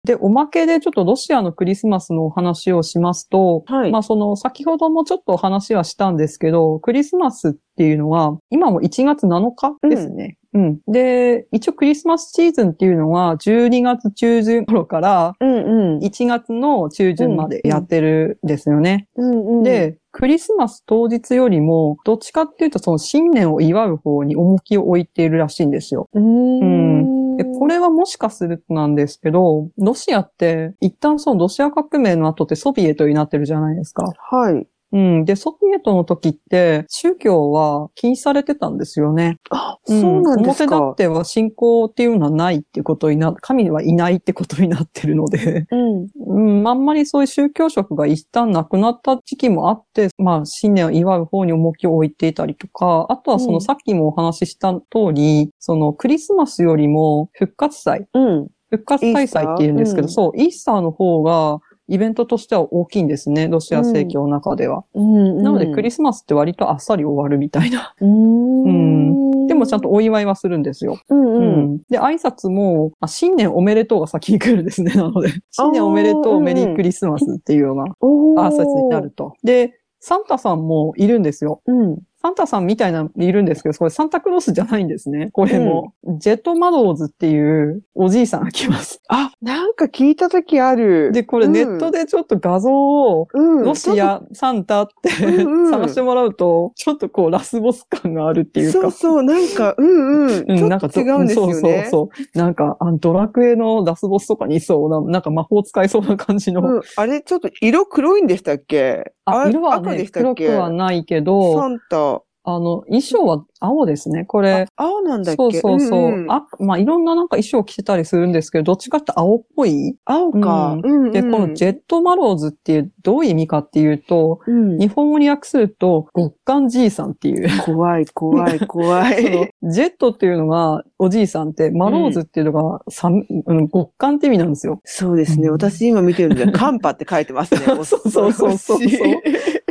[0.05, 3.91] で、おまけでちょっとロシアのクリスマスのお話をしますと、はい。
[3.91, 10.37] まあその先ほどもちょっとお話はしたんですけど、クリスマスっていうのは、今も1月7日ですね。
[10.53, 10.79] うん。
[10.87, 15.99] で、一応クリスマスシーズンっていうのは12月中旬頃からうんうん。
[15.99, 19.07] 1月の中旬までやってるんですよね。
[19.15, 26.07] うんうん、で、クリスマス当日よりも、どっちかっていうとその新年を祝う方に重きを置いているらしいんですよ。
[26.13, 27.18] うーん。
[27.39, 34.03] で、これはもしかするとなんですけど、ロシアって、一旦そのロシア革命の後ってソビエトになってるじゃないですか。
[34.29, 34.67] はい。
[34.91, 35.25] うん。
[35.25, 39.37] で、ソビエトの時って、宗教は禁止されてたんですよね。
[39.51, 40.95] あ、そうなんです表立かっ。
[40.95, 46.07] ては信仰っていうのはないってことにな、神はいないってことになってるので、うん。
[46.25, 58.47] うん、あんまりそういう宗教色が一旦なくなった時期もあって、まあ、新年を祝う方に重きを置いていたりとか、あとはそうのんさっきもお話しした通り、そのクリスマスよりも復活祭、うん。
[58.71, 61.59] 復活開催って言うんですけど、イースそう、イースターの方が
[61.89, 64.83] イベントとしては大きいんですね、ロシア正教の中では。
[64.93, 65.41] うん。
[65.41, 67.95] なのでクリスマスって割とあっさり終わるみたいな。
[67.99, 69.47] うーん。
[69.47, 70.99] でもちゃんとお祝いはするんですよ。
[71.09, 71.73] うんううん。
[71.75, 71.77] ん。
[71.89, 75.29] で、挨拶も、あ新年おめでとうが先に来るんですね、 なので。
[75.49, 79.09] 新年おめでとう、メリークリスマスっていうような挨拶になる。
[79.09, 79.33] と。
[79.43, 81.61] で、サンタさんもいるんですよ。
[81.65, 81.97] うん。
[82.21, 85.29] サンタさんみたいなのいるんですけど、これサンタクロースじゃないんですね。
[85.31, 85.93] これも。
[86.17, 89.01] ジェットマドーズっていうおじいさんが来ます。
[89.07, 91.13] あ、なんか聞いたときある。
[91.13, 98.81] で、これうんネットでちょっと画像を、うん、ロシア、サンタってうんうん探してもらうと、ちょっとこうラスボス感があるっていうか。
[98.81, 100.45] そうそう、なんか、うんうん。
[100.45, 101.53] うん、なんか違うんですよね。
[101.53, 102.37] そうそうそう。
[102.37, 106.61] なんか、あのドラクエのラスボスとかにいそうな、なんか魔法使いそうな感じの。
[106.61, 109.13] うん、あれ、ちょっと色黒いんでしたっけ？
[109.29, 112.21] あ、色は赤でね、黒くはないけど、サンタ。
[112.43, 114.25] あの、衣装は青ですね。
[114.25, 114.67] これ。
[114.75, 115.37] 青なんだっけ？
[115.37, 116.11] そうそうそう。
[116.11, 119.95] んんあ、まあ、いろんななんか衣装着てたりするんですけど、どっちかって青っぽい。
[120.05, 120.77] 青か。
[120.83, 127.49] うんうんうんで、このジェットマローズっていう、どういう意味かっていうと、うん日本語に訳すると、極寒じいさんっていう。
[127.65, 129.51] 怖い、怖い、怖い。
[129.63, 134.79] ジェットっていうのがおじいさんって、マローズっていうのが寒、うん、極寒って意味なんですよ。
[134.85, 135.47] そうですね。
[135.47, 137.61] うん私今見てるんで、 カンパって書いてますね。
[137.61, 138.99] そうそうそうそう恐ろしい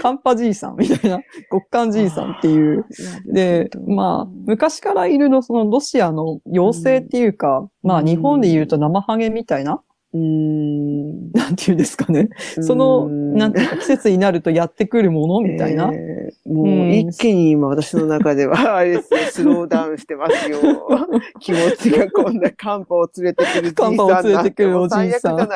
[0.01, 1.21] カンパじいさんみたいな、
[1.51, 2.85] 極寒じいさんっていう。
[3.33, 9.83] で、まあ、昔からいるの、そのロシアの妖精っていうか、まあ、日本で言うと生ハゲみたいな、
[10.15, 11.33] うーん。
[11.33, 12.29] なんていうんですかね。
[12.61, 15.91] その、なんていうか、 季節になるとやってくるものみたいな。
[15.93, 20.59] えーもううん一気に今私の中では、 あれですよ、スローダウンしてますよ。
[21.41, 25.49] 気持ちがこんなカンパを連れてくるじいさんカンパを連れてくるおじいさん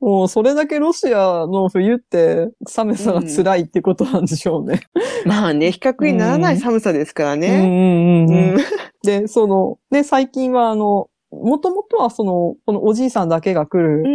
[0.00, 4.80] もうそれだけロシアの冬って寒さが辛いってことなんでしょうね。
[5.24, 7.48] まあね、比較にならない寒さですからうんね。
[7.48, 8.60] うんうんうんうん
[9.02, 11.08] で、その、で、最近はあの、
[11.42, 14.10] もともとはその、このおじいさんだけが来る。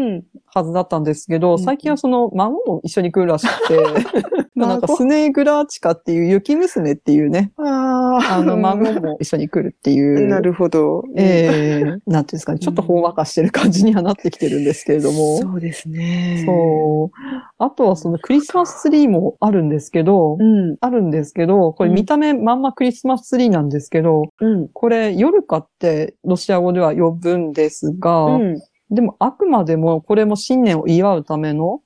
[0.54, 3.78] はずだったんですけど、うん最近はその孫も一緒に来るらしくて、
[4.56, 4.98] なんか孫？
[4.98, 8.36] スネーグラーチカっていう雪娘っていうね、ああ。
[8.38, 10.28] あの孫も一緒に来るっていう。
[10.28, 11.04] なるほど。
[11.16, 15.38] ええなんていうんですかね、ちょっとほんわかしてる感じにはなってきてるんですけれども。
[15.38, 16.44] そうですね。
[16.46, 17.18] そう。
[17.58, 20.76] あとはそのクリスマスツリーもあるんですけど、うん。
[20.82, 24.68] あるんですけど、これ見た目まんまクリスマスツリーなんですけど、うん。
[24.70, 28.62] これ夜かってロシア語では呼ぶんですが、うん。
[28.92, 31.82] でもあくまでもこれも新年を祝うための。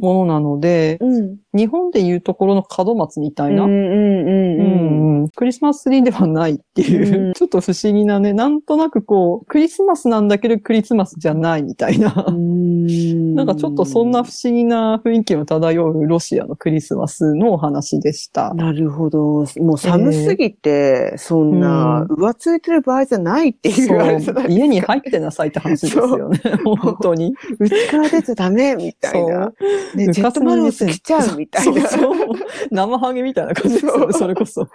[0.00, 1.36] ものなので、うん。
[1.54, 3.70] 日本でいうところの門松みたいな、うん。
[3.70, 3.78] うん。
[3.78, 4.60] うん。
[4.60, 13.34] うんうんクリスマスツリーではないっていう、うんちょっと不思議なね、なんとなくこう、クリスマスなんだけどクリスマスじゃないみたいな、うん。
[13.34, 18.54] なんかちょっとそんな不思議な雰囲気を漂うロシアのクリスマスのお話でした。
[18.54, 19.44] なるほど。
[19.58, 26.40] もう寒すぎて、そんな、浮ついてる場合じゃないっていう家に入ってなさいって話ですよね。
[26.64, 27.34] 本当に。
[27.58, 29.52] うちから出ちゃダメみたいな。
[29.94, 31.88] ね、ジェットマロちゃうみたいな。
[31.88, 32.28] そうそう
[32.70, 34.68] 生ハゲみたいな感じですよね、そそれこそ。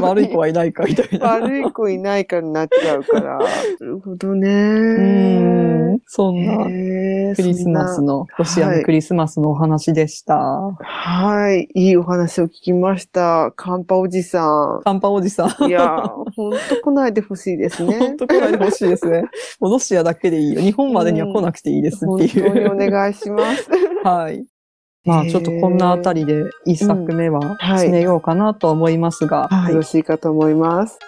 [0.00, 1.26] 悪い子はいないかみたいな。
[1.26, 3.38] 悪い子いないからなっちゃうから。
[3.38, 3.46] な
[3.80, 4.48] るほどうね。
[4.50, 6.00] ん。
[6.06, 10.36] そんなクリスマスの、ロシアのクリスマスのお話でした。
[10.36, 11.68] はい。
[11.74, 13.52] いいお話を聞きました。
[13.56, 15.64] カンパおじさカンパおじさん。
[15.64, 15.68] ん。
[15.68, 17.98] いやー、ほんと来ないでほしいですね。
[17.98, 19.22] 本当来ないでほしいですね。
[19.60, 20.60] もうロシアだけでいいよ。
[20.60, 22.76] 日本までには来なくていいですってい本当におう。
[22.76, 23.68] 願いします。
[24.04, 24.44] はい。
[25.04, 30.98] まあちょっとこんなあたりで一作目ははい締めようかなとは思いますが、よろしいかと思います。